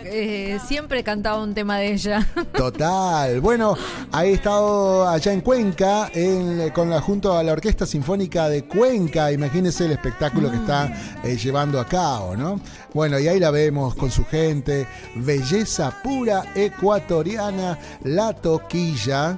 [0.05, 2.27] Eh, siempre cantaba un tema de ella.
[2.55, 3.39] Total.
[3.41, 3.75] Bueno,
[4.11, 9.31] ha estado allá en Cuenca en- con la, junto a la Orquesta Sinfónica de Cuenca.
[9.31, 10.93] Imagínense el espectáculo que está
[11.23, 12.59] eh, llevando a cabo, ¿no?
[12.97, 14.87] Bueno, y ahí la vemos con su gente.
[15.13, 19.37] Belleza pura ecuatoriana, la toquilla.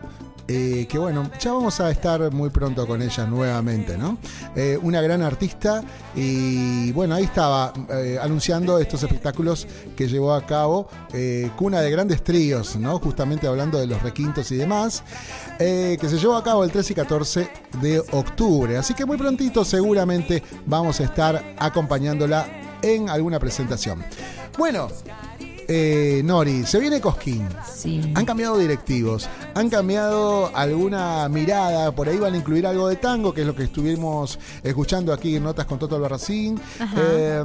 [0.51, 4.17] Eh, que bueno, ya vamos a estar muy pronto con ella nuevamente, ¿no?
[4.55, 5.83] Eh, una gran artista
[6.15, 10.89] y bueno, ahí estaba eh, anunciando estos espectáculos que llevó a cabo
[11.55, 12.97] Cuna de Grandes Tríos, ¿no?
[12.97, 15.03] Justamente hablando de los requintos y demás,
[15.59, 17.49] que se llevó a cabo el 13 y 14
[17.81, 18.75] de octubre.
[18.77, 22.47] Así que muy prontito seguramente vamos a estar acompañándola
[22.81, 24.03] en alguna presentación.
[24.57, 24.87] Bueno,
[25.71, 27.47] eh, Nori, se viene Cosquín.
[27.71, 28.11] Sí.
[28.15, 33.33] Han cambiado directivos, han cambiado alguna mirada, por ahí van a incluir algo de tango,
[33.33, 36.59] que es lo que estuvimos escuchando aquí en Notas con Toto Albarracín.
[36.97, 37.43] Eh,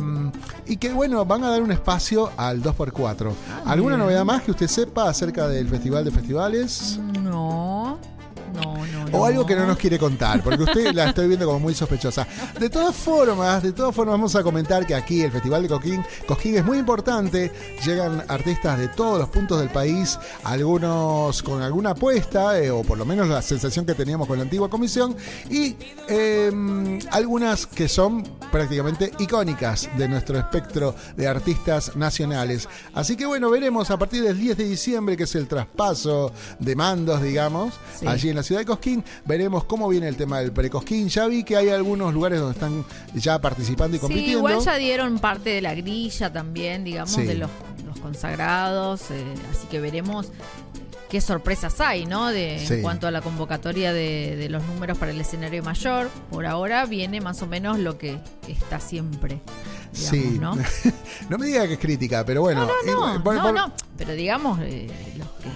[0.67, 3.31] y que bueno, van a dar un espacio al 2x4.
[3.67, 4.07] ¿Alguna bien.
[4.07, 6.99] novedad más que usted sepa acerca del Festival de Festivales?
[7.23, 7.99] No,
[8.55, 9.19] no, no.
[9.19, 12.27] O algo que no nos quiere contar, porque usted la estoy viendo como muy sospechosa.
[12.59, 16.05] De todas formas, de todas formas vamos a comentar que aquí el Festival de Coquín,
[16.27, 17.53] Coquín es muy importante,
[17.85, 22.99] llegan artistas de todos los puntos del país, algunos con alguna apuesta, eh, o por
[22.99, 25.17] lo menos la sensación que teníamos con la antigua comisión,
[25.51, 25.77] y
[26.09, 28.25] eh, algunas que son
[28.55, 32.69] prácticamente icónicas de nuestro espectro de artistas nacionales.
[32.95, 36.77] Así que bueno, veremos a partir del 10 de diciembre, que es el traspaso de
[36.77, 38.07] mandos, digamos, Sí.
[38.07, 39.03] allí en la ciudad de Cosquín.
[39.25, 41.09] Veremos cómo viene el tema del precosquín.
[41.09, 44.39] Ya vi que hay algunos lugares donde están ya participando y Sí, compitiendo.
[44.39, 47.25] igual ya dieron parte de la grilla también, digamos, Sí.
[47.25, 47.51] de los,
[47.85, 49.11] los consagrados.
[49.11, 50.29] eh, así que veremos
[51.15, 52.27] qué sorpresas hay, ¿no?
[52.31, 52.75] De, Sí.
[52.75, 56.11] En cuanto a la convocatoria de, de los números para el escenario mayor.
[56.29, 58.19] Por ahora viene más o menos lo que
[58.49, 59.41] está siempre.
[59.93, 60.57] Digamos, sí, ¿no?
[61.29, 62.67] no me diga que es crítica, pero bueno.
[62.67, 65.49] No, eh, no, por- no, por- no, pero digamos, eh, los, que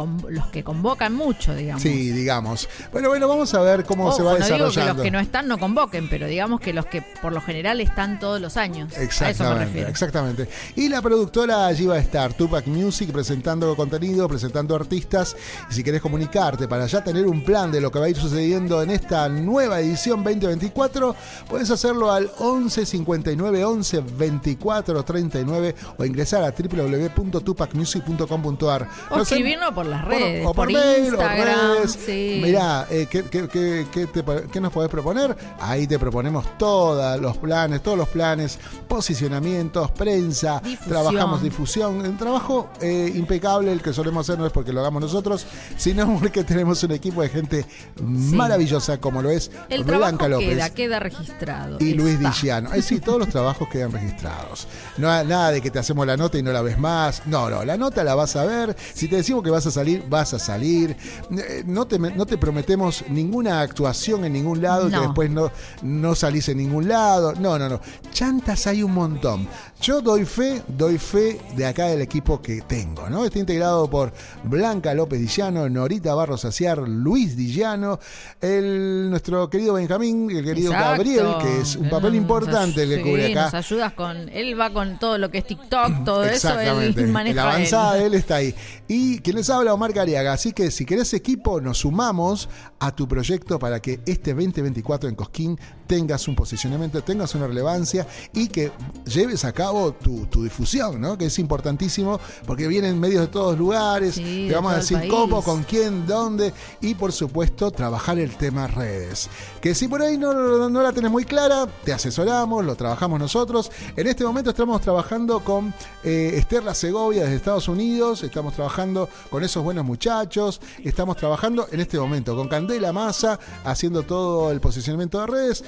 [0.00, 1.82] con- los que convocan mucho, digamos.
[1.82, 2.68] Sí, digamos.
[2.92, 4.94] Bueno, bueno, vamos a ver cómo se va no digo que desarrollando.
[4.94, 8.18] los que no están no convoquen, pero digamos que los que por lo general están
[8.18, 8.90] todos los años.
[8.92, 9.88] A eso me Exactamente, refiero.
[9.88, 10.48] exactamente.
[10.76, 15.36] Y la productora allí va a estar, Tupac Music, presentando contenido, presentando artistas.
[15.70, 18.16] Y si querés comunicarte para ya tener un plan de lo que va a ir
[18.16, 21.14] sucediendo en esta nueva edición 2024,
[21.48, 28.88] puedes hacerlo al 11 59 11 24 39 o ingresar a www.tupacmusic.com.ar.
[29.10, 31.98] O escribirnos por las por- redes, o por, por mail, Instagram, o redes.
[32.06, 32.40] sí.
[32.42, 35.36] Mirá, eh, ¿qué, qué- qué- qué te pa- qué nos podés proponer?
[35.60, 38.58] Ahí te proponemos todos los planes, todos los planes,
[38.88, 40.88] posicionamientos, prensa, Difusión.
[40.88, 42.00] trabajamos difusión.
[42.00, 45.46] Un trabajo eh, impecable, el que solemos hacer no es porque lo hagamos nosotros,
[45.76, 47.66] sino porque tenemos un equipo de gente
[48.00, 50.48] maravillosa como lo es El Blanca López.
[50.48, 51.76] queda, queda registrado.
[51.80, 52.28] Y Luis Está.
[52.28, 52.70] Diciano.
[52.70, 54.66] Ahí sí, todos los trabajos quedan registrados.
[54.96, 57.22] No, nada de que te hacemos la nota y no la ves más.
[57.26, 58.76] No, no, la nota la vas a ver.
[58.94, 60.96] Si te decimos que vas a salir salir, vas a salir.
[61.30, 65.50] Eh, No te, no te prometemos ninguna actuación en ningún lado que después no,
[65.82, 67.34] no salís en ningún lado.
[67.34, 67.80] No, no, no.
[68.12, 69.48] Chantas hay un montón.
[69.80, 73.24] Yo doy fe, doy fe de acá del equipo que tengo, ¿no?
[73.24, 74.12] Está integrado por
[74.44, 77.98] Blanca López Dillano, Norita Barros Aciar, Luis Dillano,
[78.40, 80.90] el, nuestro querido Benjamín, el querido Exacto.
[80.90, 83.44] Gabriel, que es un papel nos importante el que sí, cubre acá.
[83.44, 84.28] Nos ayudas con.
[84.28, 86.60] Él va con todo lo que es TikTok, todo eso.
[86.60, 87.36] Él maneja.
[87.36, 88.14] la avanzada él.
[88.14, 88.54] está ahí.
[88.86, 90.32] Y quien les habla, Omar Cariaga.
[90.32, 95.14] Así que si querés equipo, nos sumamos a tu proyecto para que este 2024 en
[95.14, 98.70] Cosquín tengas un posicionamiento, tengas una relevancia y que
[99.06, 101.18] lleves a cabo tu, tu difusión, ¿no?
[101.18, 104.14] Que es importantísimo porque vienen medios de todos lugares.
[104.14, 108.36] Sí, te de vamos a decir cómo, con quién, dónde y por supuesto trabajar el
[108.36, 109.28] tema redes.
[109.60, 113.18] Que si por ahí no, no- no la tenés muy clara, te asesoramos, lo trabajamos
[113.18, 113.70] nosotros.
[113.96, 115.74] En este momento estamos trabajando con
[116.04, 121.66] eh, Esther La Segovia desde Estados Unidos, estamos trabajando con esos buenos muchachos, estamos trabajando
[121.72, 125.64] en este momento con Candela Massa haciendo todo el posicionamiento de redes.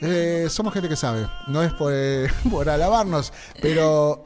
[0.00, 4.22] Eh, somos gente que sabe, no es por, eh, por alabarnos, pero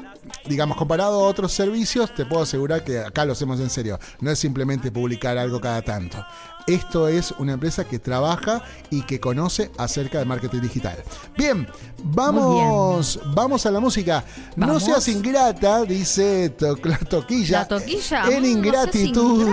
[0.46, 3.98] digamos, comparado a otros servicios, te puedo asegurar que acá lo hacemos en serio.
[4.20, 6.24] No es simplemente publicar algo cada tanto.
[6.66, 11.02] Esto es una empresa que trabaja y que conoce acerca de marketing digital.
[11.34, 11.66] Bien,
[12.04, 14.22] vamos, vamos a la música.
[14.54, 17.60] No seas ingrata, dice to- la toquilla.
[17.60, 19.48] La toquilla, En mm, no ingratitud.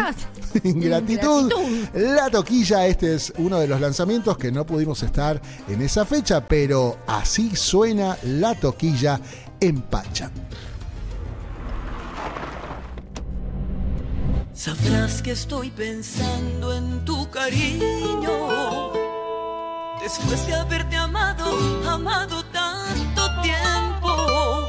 [0.63, 1.51] Ingratitud.
[1.51, 1.89] Ingratitud.
[1.93, 6.45] La toquilla, este es uno de los lanzamientos que no pudimos estar en esa fecha,
[6.45, 9.19] pero así suena la toquilla
[9.59, 10.31] en Pacha.
[14.53, 18.91] Sabrás que estoy pensando en tu cariño.
[20.01, 21.45] Después de haberte amado,
[21.89, 24.65] amado tanto tiempo,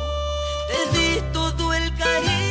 [0.68, 2.45] te di todo el cariño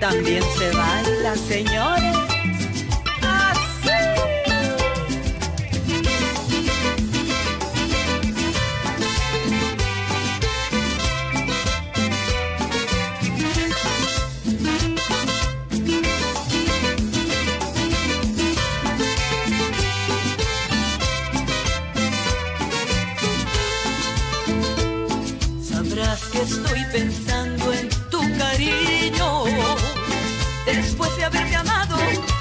[0.00, 2.05] También se baila, señores.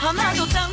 [0.10, 0.65] Amado, amado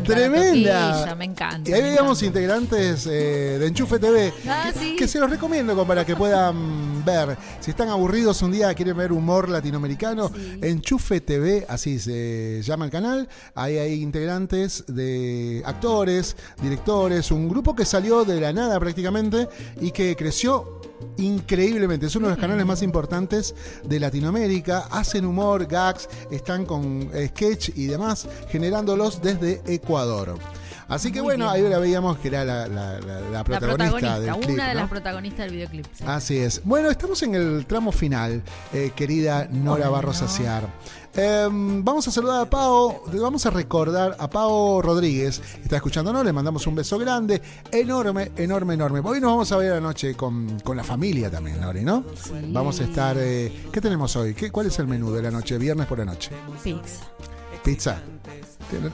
[0.00, 1.14] la Tremenda.
[1.16, 1.70] me encanta.
[1.70, 4.96] Y ahí veíamos integrantes eh, de Enchufe TV, Ah, que, sí.
[4.96, 7.36] que se los recomiendo para que puedan ver.
[7.60, 10.30] Si están aburridos un día, quieren ver humor latinoamericano,
[10.62, 13.28] Enchufe TV, así se llama el canal.
[13.54, 19.48] Ahí hay integrantes de actores, directores, un grupo que salió de la nada prácticamente
[19.80, 20.80] y que creció
[21.16, 22.06] increíblemente.
[22.06, 23.54] Es uno de los canales más importantes
[23.84, 24.86] de Latinoamérica.
[24.90, 30.36] Hacen humor, gags, están con eh, sketch y demás, generándolos desde Ecuador.
[30.88, 31.64] Así que Muy bueno, bien.
[31.66, 34.56] ahí la veíamos que era la, la- la- la La protagonista, protagonista, del una clip.
[34.58, 34.74] de ¿no?
[34.74, 35.86] las protagonistas del videoclip.
[35.92, 36.04] sí.
[36.04, 36.62] Así es.
[36.64, 39.92] Bueno, estamos en el tramo final, eh, querida Nora Bueno.
[39.92, 40.64] Barros Aciar.
[41.14, 46.32] Em, vamos a saludar a Pao, vamos a recordar a Pao Rodríguez, está escuchándonos, le
[46.32, 47.42] mandamos un beso grande,
[47.72, 49.00] enorme, enorme, enorme.
[49.00, 52.04] Hoy nos vamos a ver anoche con, con la familia también, Nori, ¿no?
[52.48, 54.34] Vamos a estar, eh, ¿qué tenemos hoy?
[54.34, 55.58] ¿Qué, ¿Cuál es el menú de la noche?
[55.58, 56.30] Viernes por la noche.
[56.62, 57.04] Pizza.
[57.64, 58.02] Pizza.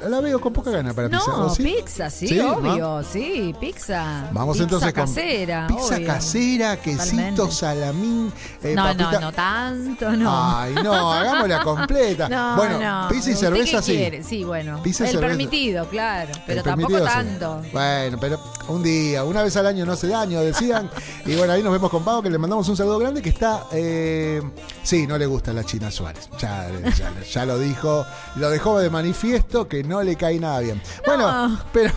[0.08, 1.30] La veo con poca gana para pizza.
[1.32, 1.62] No, ¿o sí?
[1.62, 2.40] pizza, sí, ¿Sí?
[2.40, 4.28] obvio, sí, pizza.
[4.32, 6.06] Vamos Pizza entonces con casera, pizza obvio.
[6.06, 7.52] casera, quesito, Totalmente.
[7.52, 8.32] salamín,
[8.62, 10.56] eh, no, papita- no, no tanto, no.
[10.56, 12.28] Ay, no, hagámosla completa.
[12.36, 13.08] No, bueno, no.
[13.08, 13.92] pizza y ¿Usted cerveza sí.
[13.92, 14.22] quiere?
[14.22, 14.82] Sí, bueno.
[14.82, 15.28] Pizza y el cerveza.
[15.28, 16.32] permitido, claro.
[16.46, 17.04] Pero El tampoco sí.
[17.04, 17.62] tanto.
[17.72, 20.90] Bueno, pero un día, una vez al año no hace daño, decían.
[21.26, 23.64] y bueno, ahí nos vemos con Pau, que le mandamos un saludo grande, que está...
[23.72, 24.42] eh,
[24.82, 26.28] sí, no le gusta la China Suárez.
[26.38, 28.04] Ya, ya- ya lo dijo,
[28.36, 30.80] lo dejó de manifiesto que no le cae nada bien.
[31.04, 31.92] Bueno, pero...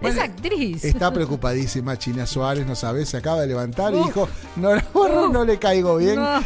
[0.00, 0.84] bueno, actriz.
[0.84, 5.44] Está preocupadísima China Suárez, no sabes, se acaba de levantar y dijo, no, no, no
[5.44, 6.16] le caigo bien.
[6.16, 6.38] No.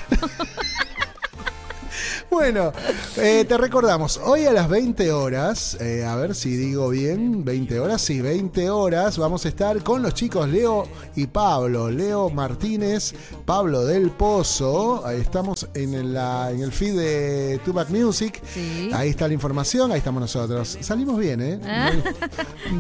[2.33, 2.73] Bueno,
[3.19, 7.79] eh, te recordamos, hoy a las 20 horas, eh, a ver si digo bien, 20
[7.79, 13.13] horas, sí, 20 horas, vamos a estar con los chicos Leo y Pablo, Leo Martínez,
[13.45, 18.89] Pablo del Pozo, ahí estamos en el, la- en el feed de Tupac Music, Sí.
[18.95, 21.61] ahí está la información, ahí estamos nosotros, salimos bien, ¿eh?
[21.67, 21.91] Ah.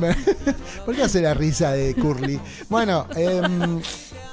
[0.87, 2.41] ¿Por qué hace la risa de Curly?
[2.71, 3.81] Bueno, em,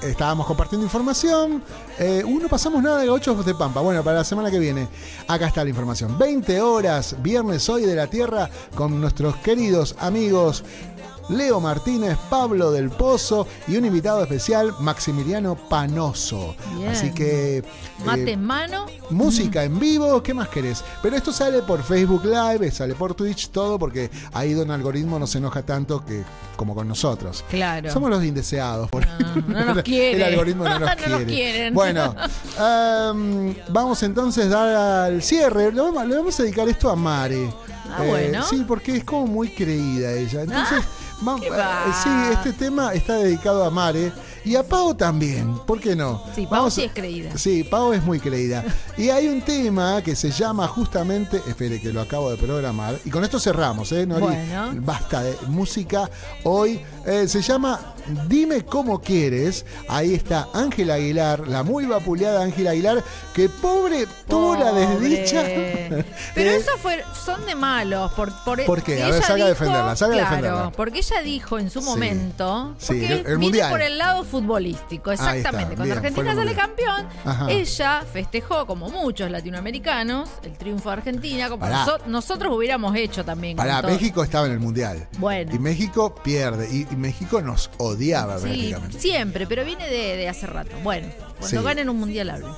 [0.01, 1.63] estábamos compartiendo información.
[1.97, 3.81] Eh, uh, no pasamos nada de 8 de Pampa.
[3.81, 4.88] Bueno, para la semana que viene,
[5.27, 6.17] acá está la información.
[6.17, 10.63] 20 horas, viernes hoy de la Tierra, con nuestros queridos amigos.
[11.30, 16.56] Leo Martínez, Pablo del Pozo y un invitado especial, Maximiliano Panoso.
[16.77, 16.89] Bien.
[16.89, 17.64] Así que.
[18.06, 18.85] Mate eh, en mano.
[19.10, 20.84] Música en vivo, ¿qué más querés?
[21.01, 25.27] Pero esto sale por Facebook Live, sale por Twitch, todo porque ahí Don Algoritmo no
[25.27, 26.23] se enoja tanto que
[26.56, 27.43] como con nosotros.
[27.49, 27.91] Claro.
[27.91, 28.89] Somos los indeseados.
[28.89, 29.06] por-
[29.47, 30.18] no nos quiere.
[30.18, 31.10] El algoritmo no nos No quiere.
[31.11, 31.73] nos quieren.
[31.73, 32.15] Bueno,
[32.57, 34.76] em, vamos entonces a dar
[35.11, 35.72] al cierre.
[35.72, 37.49] Le vamos, le vamos a dedicar esto a Mare.
[37.90, 38.44] Eh, Ah, bueno.
[38.44, 40.41] Sí, porque es como muy creída ella.
[40.44, 40.84] Entonces,
[41.41, 41.86] ¿qué va?
[41.88, 44.11] eh, sí, este tema está dedicado a Mare
[44.45, 45.57] y a Pau también.
[45.66, 46.24] ¿Por qué no?
[46.36, 47.38] Sí, Pau Vamos sí es creída.
[47.38, 48.64] Sí, Pau es muy creída.
[48.98, 53.10] Y hay un tema que se llama justamente, espere que lo acabo de programar, y
[53.10, 54.06] con esto cerramos, ¿eh?
[54.06, 54.26] Nori?
[54.26, 54.72] Bueno.
[54.82, 56.10] Basta de música
[56.44, 56.80] hoy.
[57.10, 57.80] Eh, se llama
[58.27, 59.65] Dime cómo quieres.
[59.88, 63.03] Ahí está Ángela Aguilar, la muy vapuleada Ángela Aguilar,
[63.34, 64.88] que pobre tuvo la Pobre.
[64.99, 65.41] desdicha.
[66.36, 68.11] Pero de- eso fue, son de malos.
[68.14, 69.02] Por, por, ¿Por qué?
[69.03, 70.72] A ver, salga a defenderla, salga a defenderla.
[70.72, 71.86] porque ella dijo en su Sí.
[71.86, 72.76] momento.
[72.77, 73.72] Sí, porque el- el viene mundial.
[73.72, 75.76] por el lado futbolístico, está, exactamente.
[75.76, 77.49] Cuando bien, Argentina sale campeón, Ajá.
[77.49, 83.57] ella festejó, como muchos latinoamericanos, el triunfo de Argentina, como noso- nosotros hubiéramos hecho también.
[83.57, 83.84] todo.
[83.84, 85.07] México estaba en el Mundial.
[85.18, 85.53] Bueno.
[85.56, 86.68] Y México pierde.
[86.72, 88.99] Y, y México nos odiaba Sí, prácticamente.
[88.99, 90.76] siempre, pero viene de, de hace rato.
[90.84, 91.07] Bueno,
[91.40, 91.64] cuando Sí.
[91.66, 92.52] ganen un mundial hablen.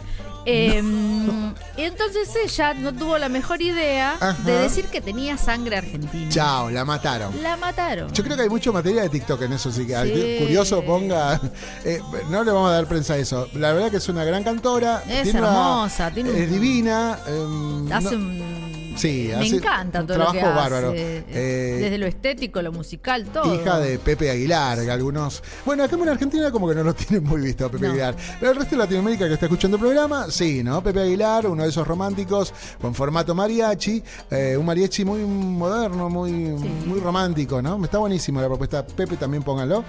[0.45, 0.81] Eh,
[1.77, 4.33] Entonces ella no tuvo la mejor idea Ajá.
[4.43, 6.29] de decir que tenía sangre argentina.
[6.29, 7.41] Chao, la mataron.
[7.43, 8.11] La mataron.
[8.11, 9.95] Yo creo que hay mucho material de TikTok en eso, así que
[10.39, 10.43] Sí.
[10.43, 11.39] curioso ponga.
[11.85, 13.47] eh, no le vamos a dar prensa a eso.
[13.53, 15.03] La verdad que es una gran cantora.
[15.07, 17.19] Es tiene una- hermosa, tiene un- es divina.
[17.27, 18.71] em, Hace no- un.
[18.97, 20.69] Sí, Me hace encanta un todo lo que trabajo hace.
[20.69, 20.93] bárbaro.
[20.95, 23.55] Eh, Desde lo estético, lo musical, todo.
[23.55, 25.41] Hija de Pepe Aguilar, que algunos.
[25.65, 27.91] Bueno, acá en Argentina como que no lo tienen muy visto a Pepe No.
[27.93, 28.15] Aguilar.
[28.39, 30.81] Pero el resto de Latinoamérica que está escuchando el programa, sí, ¿no?
[30.83, 36.31] Pepe Aguilar, uno de esos románticos con formato mariachi, eh, un mariachi muy moderno, muy,
[36.31, 37.83] muy romántico, ¿no?
[37.83, 38.85] Está buenísimo la propuesta.
[38.85, 39.83] Pepe también pónganlo.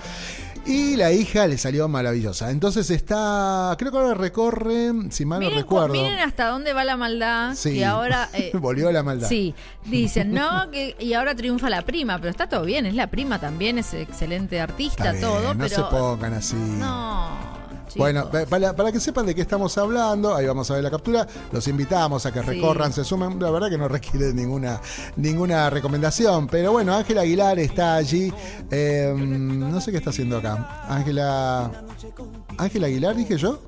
[0.65, 2.53] Y la hija le salió maravillosa.
[2.53, 5.95] Entonces está, creo que ahora recorre, si mal Miren, no cu- recuerdo.
[5.95, 7.55] miren hasta dónde va la maldad.
[7.57, 7.75] Sí.
[7.75, 8.29] Que ahora.
[8.35, 9.29] eh, Volvió la maldad.
[9.29, 9.57] Sí,
[9.87, 13.41] dicen, no, que, y ahora triunfa la prima, pero está todo bien, es la prima
[13.41, 15.75] también, es excelente artista, bien, todo, no pero.
[15.75, 16.55] se pongan así.
[16.55, 17.62] No.
[17.93, 17.99] Chicos.
[17.99, 20.91] Bueno, pa- para, para que sepan de qué estamos hablando, ahí vamos a ver la
[20.91, 24.81] captura, los invitamos a que recorran, se sumen, la verdad que no requiere ninguna,
[25.17, 28.33] ninguna recomendación, pero bueno, Ángela Aguilar está allí,
[28.71, 31.71] eh, no sé qué está haciendo acá, Ángela,
[32.59, 33.61] Ángela Aguilar dije yo,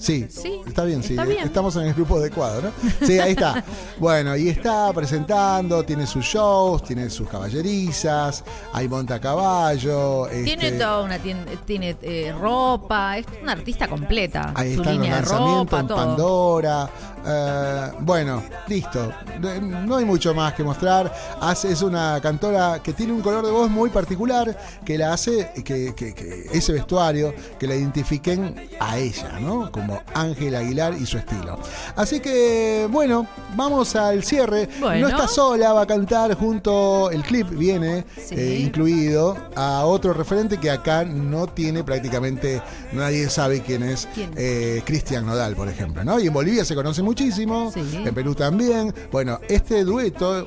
[0.00, 1.14] Sí, Sí, está bien, sí.
[1.16, 1.44] bien.
[1.44, 2.70] Estamos en el grupo adecuado, ¿no?
[3.06, 3.62] Sí, ahí está.
[3.98, 10.26] Bueno, y está presentando, tiene sus shows, tiene sus caballerizas, hay monta a caballo.
[10.28, 14.52] Tiene este, toda una tienda, tiene eh, ropa, es una artista completa.
[14.54, 15.96] Ahí Su están los línea de lanzamientos ropa, en todo.
[15.98, 16.90] Pandora.
[17.26, 19.12] Eh, bueno, listo.
[19.86, 21.12] No hay mucho más que mostrar.
[21.40, 25.50] Hace, es una cantora que tiene un color de voz muy particular que la hace
[25.64, 29.70] que, que- que ese vestuario que la identifiquen a ella, ¿no?
[29.70, 31.58] Como Ángel Aguilar y su estilo.
[31.96, 33.26] Así que, bueno,
[33.56, 34.68] vamos al cierre.
[34.80, 35.08] Bueno.
[35.08, 37.10] No está sola, va a cantar junto.
[37.10, 38.34] El clip viene Sí.
[38.36, 42.62] eh, incluido a otro referente que acá no tiene prácticamente
[42.92, 46.18] nadie sabe quién es eh, Cristian Nodal, por ejemplo, ¿no?
[46.20, 47.80] Y en Bolivia se conoce muchísimo, Sí.
[48.04, 48.94] en Perú también.
[49.10, 50.46] Bueno, este dueto,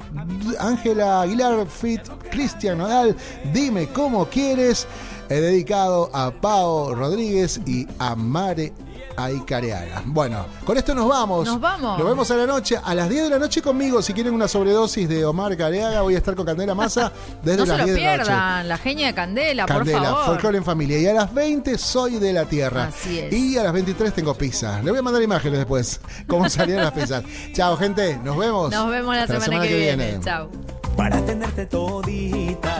[0.60, 2.02] Ángela Aguilar fit
[2.32, 3.15] Cristian Nodal,
[3.53, 4.88] dime cómo quieres,
[5.30, 8.74] eh, dedicado a Pao Rodríguez y a Mare
[9.18, 10.02] Aicareaga.
[10.06, 11.45] Bueno, con esto nos vamos.
[11.45, 11.98] Nos vamos.
[11.99, 14.02] Nos vemos a la noche, a las 10 de la noche conmigo.
[14.02, 17.11] Si quieren una sobredosis de Omar Careaga, voy a estar con Candela Massa
[17.44, 18.23] desde No se las lo 10 de la noche.
[18.26, 20.26] pierdan, la genia de Candela, Candela, por favor.
[20.26, 20.99] folclore en familia.
[20.99, 22.85] Y a las 20 soy de la tierra.
[22.85, 23.34] Así es.
[23.34, 24.81] Y a las 23 tengo pizza.
[24.81, 27.23] Le voy a mandar imágenes después, cómo salieron las pizzas.
[27.53, 28.18] Chao, gente.
[28.23, 28.72] Nos vemos.
[28.72, 30.19] Nos vemos la semana, que, viene.
[30.23, 30.49] Chao.
[30.98, 32.76] para tenerte todita.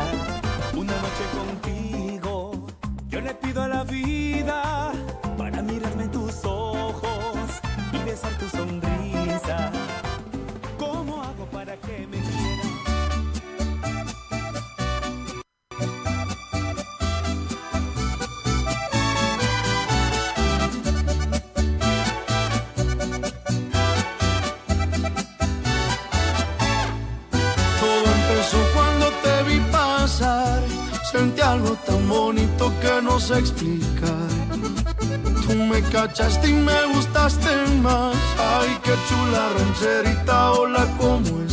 [0.76, 2.66] Una noche contigo,
[3.08, 4.92] yo le pido a la vida
[7.94, 9.72] y besar tu sonrisa.
[10.78, 12.74] ¿Cómo hago para que me quieras?
[31.12, 34.23] Sentí algo tan bonito que no sé explicar.
[35.54, 37.48] Tú me cachaste y me gustaste
[37.84, 38.16] más.
[38.40, 41.53] Ay, qué chula rancherita, hola, ¿cómo estás?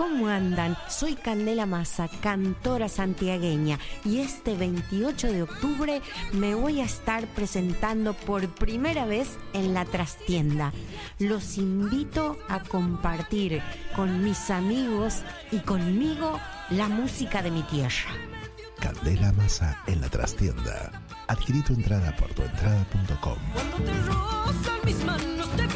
[0.00, 0.78] ¿Cómo andan?
[0.88, 6.00] Soy Candela Massa, cantora santiagueña, y este 28 de octubre
[6.32, 10.72] me voy a estar presentando por primera vez en la trastienda.
[11.18, 13.60] Los invito a compartir
[13.94, 15.18] con mis amigos
[15.52, 16.40] y conmigo
[16.70, 18.10] la música de mi tierra.
[18.80, 20.90] Candela Masa en la trastienda.
[21.28, 23.36] Adquirí tu entrada por tuentrada.com.
[23.52, 25.68] Cuando te rozan mis manos te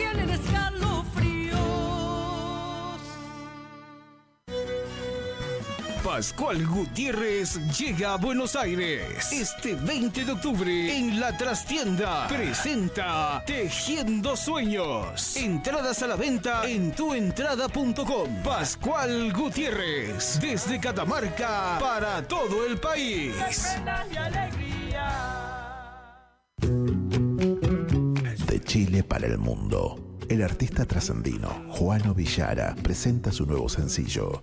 [6.05, 12.29] Pascual Gutiérrez llega a Buenos Aires este 20 de octubre en La Trastienda.
[12.29, 15.35] Presenta Tejiendo Sueños.
[15.35, 18.43] Entradas a la venta en tuentrada.com.
[18.45, 23.35] Pascual Gutiérrez desde Catamarca para todo el país.
[28.47, 30.05] De Chile para el mundo.
[30.29, 34.43] El artista trascendino Juano Villara presenta su nuevo sencillo,